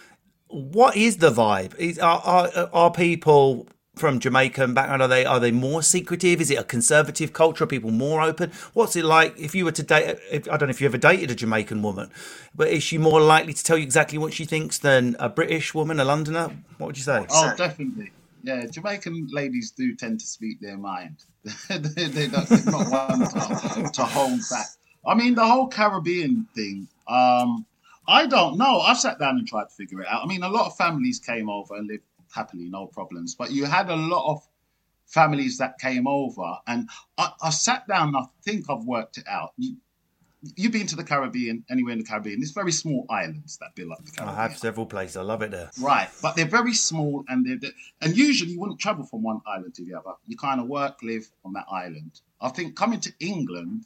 What 0.49 0.95
is 0.95 1.17
the 1.17 1.31
vibe? 1.31 1.75
Is, 1.79 1.97
are, 1.97 2.21
are 2.23 2.69
are 2.71 2.91
people 2.91 3.67
from 4.01 4.19
Jamaica 4.19 4.63
and 4.63 4.75
background? 4.75 5.01
Are 5.01 5.07
they 5.07 5.23
are 5.23 5.39
they 5.39 5.51
more 5.51 5.81
secretive? 5.83 6.41
Is 6.41 6.51
it 6.51 6.55
a 6.55 6.63
conservative 6.63 7.31
culture? 7.31 7.63
Are 7.63 7.67
people 7.67 7.91
more 7.91 8.21
open? 8.21 8.51
What's 8.73 8.95
it 8.95 9.05
like 9.05 9.39
if 9.39 9.55
you 9.55 9.63
were 9.63 9.71
to 9.71 9.83
date? 9.83 10.17
If, 10.29 10.49
I 10.49 10.57
don't 10.57 10.67
know 10.67 10.71
if 10.71 10.81
you 10.81 10.87
ever 10.87 10.97
dated 10.97 11.31
a 11.31 11.35
Jamaican 11.35 11.81
woman, 11.81 12.09
but 12.55 12.67
is 12.67 12.83
she 12.83 12.97
more 12.97 13.21
likely 13.21 13.53
to 13.53 13.63
tell 13.63 13.77
you 13.77 13.83
exactly 13.83 14.17
what 14.17 14.33
she 14.33 14.43
thinks 14.43 14.79
than 14.79 15.15
a 15.19 15.29
British 15.29 15.73
woman, 15.73 15.99
a 15.99 16.03
Londoner? 16.03 16.49
What 16.79 16.87
would 16.87 16.97
you 16.97 17.03
say? 17.03 17.25
Oh, 17.29 17.53
definitely. 17.55 18.11
Yeah, 18.43 18.65
Jamaican 18.65 19.29
ladies 19.31 19.71
do 19.71 19.95
tend 19.95 20.19
to 20.19 20.25
speak 20.25 20.59
their 20.59 20.77
mind. 20.77 21.17
they, 21.69 21.77
they 21.77 22.27
don't, 22.27 22.47
they're 22.49 22.71
not 22.71 22.89
one 22.89 23.19
to, 23.19 23.91
to 23.93 24.03
hold 24.03 24.39
back. 24.49 24.65
I 25.05 25.13
mean, 25.13 25.35
the 25.35 25.45
whole 25.45 25.67
Caribbean 25.67 26.47
thing. 26.55 26.87
Um, 27.07 27.65
I 28.07 28.25
don't 28.25 28.57
know. 28.57 28.79
I've 28.79 28.97
sat 28.97 29.19
down 29.19 29.37
and 29.37 29.47
tried 29.47 29.65
to 29.65 29.75
figure 29.75 30.01
it 30.01 30.07
out. 30.07 30.23
I 30.23 30.27
mean, 30.27 30.43
a 30.43 30.49
lot 30.49 30.65
of 30.65 30.75
families 30.75 31.19
came 31.19 31.49
over 31.49 31.75
and 31.75 31.87
lived 31.87 32.03
happily, 32.33 32.69
no 32.69 32.87
problems. 32.87 33.35
But 33.35 33.51
you 33.51 33.65
had 33.65 33.89
a 33.89 33.95
lot 33.95 34.31
of 34.31 34.41
families 35.07 35.57
that 35.57 35.77
came 35.79 36.07
over, 36.07 36.57
and 36.67 36.89
I, 37.17 37.31
I 37.41 37.49
sat 37.49 37.87
down. 37.87 38.09
and 38.09 38.17
I 38.17 38.23
think 38.43 38.65
I've 38.69 38.85
worked 38.85 39.17
it 39.17 39.25
out. 39.27 39.51
You, 39.57 39.75
you've 40.55 40.71
been 40.71 40.87
to 40.87 40.95
the 40.95 41.03
Caribbean, 41.03 41.63
anywhere 41.69 41.93
in 41.93 41.99
the 41.99 42.05
Caribbean. 42.05 42.41
It's 42.41 42.51
very 42.51 42.71
small 42.71 43.05
islands 43.09 43.57
that 43.57 43.75
build 43.75 43.91
up 43.91 44.03
the 44.05 44.11
Caribbean. 44.11 44.37
I 44.39 44.41
have 44.41 44.57
several 44.57 44.85
places. 44.85 45.17
I 45.17 45.21
love 45.21 45.41
it 45.41 45.51
there. 45.51 45.69
Right, 45.79 46.09
but 46.21 46.35
they're 46.35 46.45
very 46.47 46.73
small, 46.73 47.23
and 47.27 47.45
they're, 47.45 47.57
they're- 47.59 47.71
and 48.01 48.15
usually 48.17 48.51
you 48.53 48.59
wouldn't 48.59 48.79
travel 48.79 49.05
from 49.05 49.21
one 49.23 49.41
island 49.45 49.75
to 49.75 49.85
the 49.85 49.93
other. 49.95 50.11
You 50.27 50.37
kind 50.37 50.59
of 50.61 50.67
work, 50.67 50.99
live 51.03 51.29
on 51.45 51.53
that 51.53 51.65
island. 51.71 52.21
I 52.39 52.49
think 52.49 52.75
coming 52.75 52.99
to 53.01 53.11
England 53.19 53.85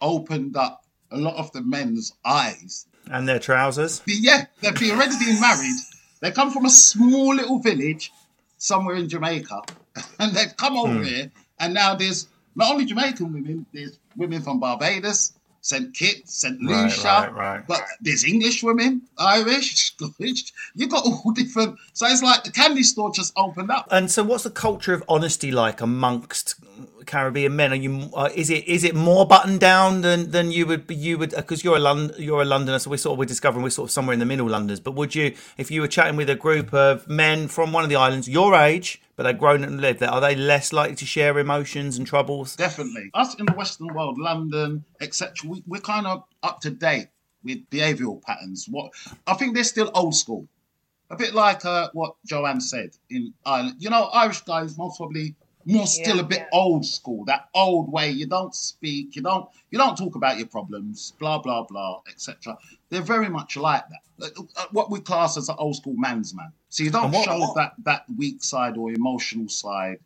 opened 0.00 0.56
up 0.56 0.84
a 1.10 1.16
lot 1.16 1.36
of 1.36 1.52
the 1.52 1.62
men's 1.62 2.12
eyes. 2.24 2.86
And 3.10 3.28
their 3.28 3.38
trousers. 3.38 4.02
Yeah, 4.06 4.46
they've 4.60 4.72
already 4.92 5.16
been 5.18 5.40
married. 5.40 5.76
They 6.22 6.30
come 6.30 6.50
from 6.50 6.64
a 6.64 6.70
small 6.70 7.34
little 7.34 7.58
village 7.58 8.10
somewhere 8.56 8.94
in 8.96 9.08
Jamaica, 9.08 9.60
and 10.20 10.32
they've 10.32 10.56
come 10.56 10.76
over 10.78 10.94
Hmm. 10.94 11.04
here, 11.04 11.30
and 11.60 11.74
now 11.74 11.94
there's 11.94 12.28
not 12.54 12.70
only 12.72 12.86
Jamaican 12.86 13.32
women, 13.32 13.66
there's 13.74 13.98
women 14.16 14.40
from 14.40 14.58
Barbados. 14.60 15.32
St. 15.64 15.94
Kitts, 15.94 16.34
St. 16.42 16.60
Lucia, 16.60 17.06
right, 17.06 17.32
right. 17.32 17.66
but 17.68 17.82
there's 18.00 18.24
English 18.24 18.64
women, 18.64 19.02
Irish, 19.16 19.68
Scottish. 19.94 20.52
You've 20.74 20.90
got 20.90 21.04
all 21.06 21.30
different. 21.36 21.78
So 21.92 22.04
it's 22.08 22.20
like 22.20 22.42
the 22.42 22.50
candy 22.50 22.82
store 22.82 23.12
just 23.12 23.32
opened 23.36 23.70
up. 23.70 23.86
And 23.92 24.10
so, 24.10 24.24
what's 24.24 24.42
the 24.42 24.50
culture 24.50 24.92
of 24.92 25.04
honesty 25.08 25.52
like 25.52 25.80
amongst 25.80 26.56
Caribbean 27.06 27.56
men? 27.56 27.72
Are 27.72 27.76
you? 27.76 28.10
Uh, 28.14 28.28
is 28.34 28.50
it 28.50 28.66
is 28.66 28.84
it 28.84 28.94
more 28.94 29.26
buttoned 29.26 29.60
down 29.60 30.00
than 30.02 30.30
than 30.30 30.50
you 30.50 30.66
would 30.66 30.84
you 30.90 31.18
would 31.18 31.30
because 31.30 31.64
you're 31.64 31.76
a 31.76 31.80
Lond- 31.80 32.14
you're 32.18 32.42
a 32.42 32.44
Londoner, 32.44 32.78
so 32.78 32.90
we're 32.90 32.96
sort 32.96 33.14
of 33.14 33.18
we're 33.18 33.24
discovering 33.24 33.62
we're 33.62 33.70
sort 33.70 33.88
of 33.88 33.92
somewhere 33.92 34.14
in 34.14 34.20
the 34.20 34.26
middle 34.26 34.48
Londoners. 34.48 34.80
But 34.80 34.92
would 34.92 35.14
you, 35.14 35.34
if 35.56 35.70
you 35.70 35.80
were 35.80 35.88
chatting 35.88 36.16
with 36.16 36.30
a 36.30 36.34
group 36.34 36.72
of 36.72 37.08
men 37.08 37.48
from 37.48 37.72
one 37.72 37.84
of 37.84 37.90
the 37.90 37.96
islands, 37.96 38.28
your 38.28 38.54
age, 38.54 39.00
but 39.16 39.24
they've 39.24 39.38
grown 39.38 39.64
and 39.64 39.80
lived 39.80 40.00
there, 40.00 40.10
are 40.10 40.20
they 40.20 40.34
less 40.34 40.72
likely 40.72 40.96
to 40.96 41.06
share 41.06 41.38
emotions 41.38 41.96
and 41.96 42.06
troubles? 42.06 42.56
Definitely. 42.56 43.10
Us 43.14 43.34
in 43.34 43.46
the 43.46 43.52
Western 43.52 43.88
world, 43.88 44.18
London, 44.18 44.84
etc., 45.00 45.32
we, 45.48 45.62
we're 45.66 45.80
kind 45.80 46.06
of 46.06 46.24
up 46.42 46.60
to 46.60 46.70
date 46.70 47.08
with 47.44 47.68
behavioural 47.70 48.22
patterns. 48.22 48.66
What 48.70 48.92
I 49.26 49.34
think 49.34 49.54
they're 49.54 49.64
still 49.64 49.90
old 49.94 50.14
school. 50.14 50.48
A 51.10 51.16
bit 51.16 51.34
like 51.34 51.64
uh, 51.66 51.90
what 51.92 52.14
Joanne 52.24 52.60
said 52.60 52.90
in 53.10 53.34
Ireland. 53.44 53.76
You 53.78 53.90
know, 53.90 54.04
Irish 54.04 54.40
guys 54.42 54.78
most 54.78 54.96
probably 54.96 55.34
more 55.66 55.86
still 55.86 56.16
Yeah, 56.16 56.22
a 56.22 56.26
bit 56.26 56.38
yeah. 56.40 56.58
old 56.58 56.84
school. 56.84 57.24
That 57.26 57.48
old 57.54 57.90
way. 57.92 58.10
You 58.10 58.26
don't 58.26 58.54
speak. 58.54 59.16
You 59.16 59.22
don't. 59.22 59.48
You 59.70 59.78
don't 59.78 59.96
talk 59.96 60.14
about 60.16 60.38
your 60.38 60.46
problems. 60.48 61.12
Blah 61.18 61.38
blah 61.38 61.64
blah, 61.64 62.00
etc. 62.10 62.56
They're 62.88 63.00
very 63.02 63.28
much 63.28 63.56
like 63.56 63.84
that. 63.88 64.02
Uh, 64.38 64.42
uh, 64.56 64.66
What 64.72 64.90
we 64.90 65.00
class 65.00 65.36
as 65.36 65.48
an 65.48 65.56
old 65.58 65.76
school 65.76 65.94
man's 65.96 66.34
man. 66.34 66.52
So 66.68 66.84
you 66.84 66.90
don't 66.90 67.10
what- 67.10 67.24
show 67.24 67.38
what- 67.38 67.54
that 67.56 67.72
that 67.84 68.04
weak 68.16 68.42
side 68.44 68.76
or 68.76 68.90
emotional 68.92 69.48
side 69.48 69.98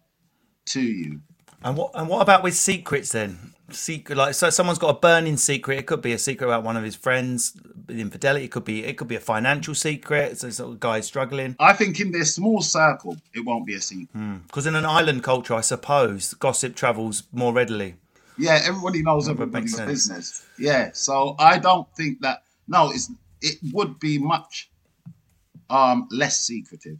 to 0.67 0.81
you. 0.81 1.21
And 1.63 1.77
what 1.77 1.91
and 1.95 2.09
what 2.09 2.23
about 2.23 2.43
with 2.43 2.55
secrets 2.55 3.13
then? 3.13 3.53
Secret 3.71 4.17
like 4.17 4.35
so 4.35 4.51
someone's 4.51 4.79
got 4.79 4.91
a 4.91 5.01
burning 5.01 5.37
secret. 5.37 5.79
It 5.79 5.87
could 5.87 6.01
be 6.01 6.13
a 6.13 6.19
secret 6.19 6.47
about 6.47 6.63
one 6.63 6.77
of 6.77 6.85
his 6.85 6.95
friends, 6.95 7.61
infidelity. 7.89 8.45
It 8.45 8.53
could 8.53 8.65
be 8.65 8.85
it 8.85 8.97
could 8.97 9.09
be 9.09 9.17
a 9.17 9.21
financial 9.21 9.75
secret. 9.75 10.39
So 10.39 10.51
sort 10.51 10.73
of 10.73 10.81
guy 10.81 11.01
struggling. 11.01 11.57
I 11.59 11.73
think 11.73 11.99
in 11.99 12.13
their 12.13 12.25
small 12.25 12.61
circle, 12.61 13.17
it 13.35 13.41
won't 13.41 13.67
be 13.67 13.75
a 13.75 13.81
secret. 13.81 14.09
Because 14.47 14.67
in 14.67 14.77
an 14.77 14.85
island 14.85 15.25
culture, 15.25 15.55
I 15.55 15.63
suppose 15.63 16.35
gossip 16.35 16.77
travels 16.77 17.25
more 17.33 17.53
readily. 17.53 17.97
Yeah, 18.39 18.61
everybody 18.65 19.03
knows 19.03 19.29
everybody's 19.29 19.79
business. 19.81 20.47
Yeah, 20.59 20.91
so 20.93 21.35
I 21.39 21.59
don't 21.59 21.89
think 21.97 22.21
that. 22.21 22.43
No, 22.69 22.91
it's 22.91 23.11
it 23.41 23.59
would 23.73 23.99
be 23.99 24.19
much 24.19 24.71
um 25.71 26.07
less 26.13 26.41
secretive. 26.41 26.99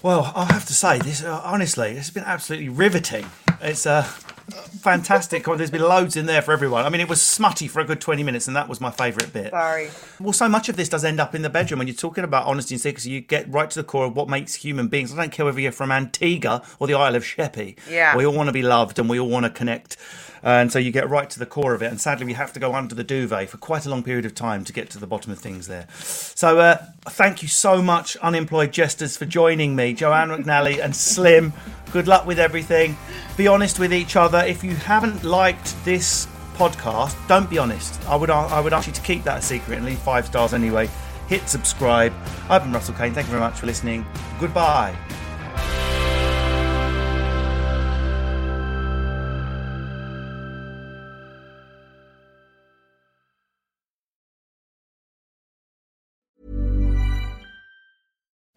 Well, 0.00 0.32
I 0.36 0.44
have 0.52 0.64
to 0.66 0.74
say 0.74 1.00
this 1.00 1.24
uh, 1.24 1.40
honestly. 1.44 1.90
It's 1.96 2.10
been 2.10 2.22
absolutely 2.22 2.68
riveting. 2.68 3.26
It's 3.60 3.84
uh, 3.84 4.08
fantastic. 4.48 5.44
There's 5.44 5.70
been 5.70 5.82
loads 5.82 6.16
in 6.16 6.26
there 6.26 6.42
for 6.42 6.52
everyone. 6.52 6.84
I 6.84 6.88
mean, 6.88 7.00
it 7.00 7.08
was 7.08 7.20
smutty 7.20 7.68
for 7.68 7.80
a 7.80 7.84
good 7.84 8.00
twenty 8.00 8.22
minutes, 8.22 8.46
and 8.46 8.56
that 8.56 8.68
was 8.68 8.80
my 8.80 8.90
favourite 8.90 9.32
bit. 9.32 9.50
Sorry. 9.50 9.90
Well, 10.20 10.32
so 10.32 10.48
much 10.48 10.68
of 10.68 10.76
this 10.76 10.88
does 10.88 11.04
end 11.04 11.20
up 11.20 11.34
in 11.34 11.42
the 11.42 11.50
bedroom. 11.50 11.78
When 11.78 11.88
you're 11.88 11.96
talking 11.96 12.24
about 12.24 12.46
honesty 12.46 12.74
and 12.74 12.80
secrecy, 12.80 13.10
you 13.10 13.20
get 13.20 13.50
right 13.50 13.70
to 13.70 13.78
the 13.78 13.84
core 13.84 14.06
of 14.06 14.16
what 14.16 14.28
makes 14.28 14.54
human 14.54 14.88
beings. 14.88 15.12
I 15.12 15.16
don't 15.16 15.32
care 15.32 15.44
whether 15.44 15.60
you're 15.60 15.72
from 15.72 15.92
Antigua 15.92 16.62
or 16.78 16.86
the 16.86 16.94
Isle 16.94 17.16
of 17.16 17.24
Sheppey. 17.24 17.76
Yeah. 17.88 18.16
We 18.16 18.26
all 18.26 18.34
want 18.34 18.48
to 18.48 18.52
be 18.52 18.62
loved 18.62 18.98
and 18.98 19.08
we 19.08 19.18
all 19.18 19.28
want 19.28 19.44
to 19.44 19.50
connect. 19.50 19.96
And 20.40 20.70
so 20.72 20.78
you 20.78 20.92
get 20.92 21.08
right 21.10 21.28
to 21.30 21.38
the 21.38 21.46
core 21.46 21.74
of 21.74 21.82
it. 21.82 21.90
And 21.90 22.00
sadly, 22.00 22.24
we 22.24 22.34
have 22.34 22.52
to 22.52 22.60
go 22.60 22.72
under 22.72 22.94
the 22.94 23.02
duvet 23.02 23.50
for 23.50 23.58
quite 23.58 23.86
a 23.86 23.90
long 23.90 24.04
period 24.04 24.24
of 24.24 24.36
time 24.36 24.64
to 24.64 24.72
get 24.72 24.88
to 24.90 24.98
the 24.98 25.06
bottom 25.06 25.32
of 25.32 25.40
things 25.40 25.66
there. 25.66 25.88
So 25.94 26.60
uh, 26.60 26.84
thank 27.06 27.42
you 27.42 27.48
so 27.48 27.82
much, 27.82 28.16
unemployed 28.18 28.72
jesters, 28.72 29.16
for 29.16 29.24
joining 29.24 29.74
me. 29.74 29.94
Joanne 29.94 30.28
McNally 30.28 30.82
and 30.82 30.94
Slim, 30.94 31.52
good 31.92 32.08
luck 32.08 32.26
with 32.26 32.38
everything. 32.38 32.96
Be 33.36 33.48
honest 33.48 33.78
with 33.78 33.92
each 33.92 34.16
other. 34.16 34.38
If 34.38 34.64
you 34.64 34.74
haven't 34.74 35.24
liked 35.24 35.74
this 35.84 36.26
podcast, 36.54 37.16
don't 37.28 37.48
be 37.48 37.58
honest. 37.58 38.00
I 38.08 38.16
would 38.16 38.30
I 38.30 38.60
would 38.60 38.72
ask 38.72 38.86
you 38.86 38.92
to 38.92 39.02
keep 39.02 39.24
that 39.24 39.38
a 39.38 39.42
secret 39.42 39.76
and 39.76 39.86
leave 39.86 39.98
five 39.98 40.26
stars 40.26 40.54
anyway. 40.54 40.88
Hit 41.28 41.48
subscribe. 41.48 42.12
I've 42.48 42.62
been 42.62 42.72
Russell 42.72 42.94
Kane. 42.94 43.12
Thank 43.12 43.26
you 43.26 43.32
very 43.32 43.42
much 43.42 43.58
for 43.58 43.66
listening. 43.66 44.06
Goodbye. 44.40 44.96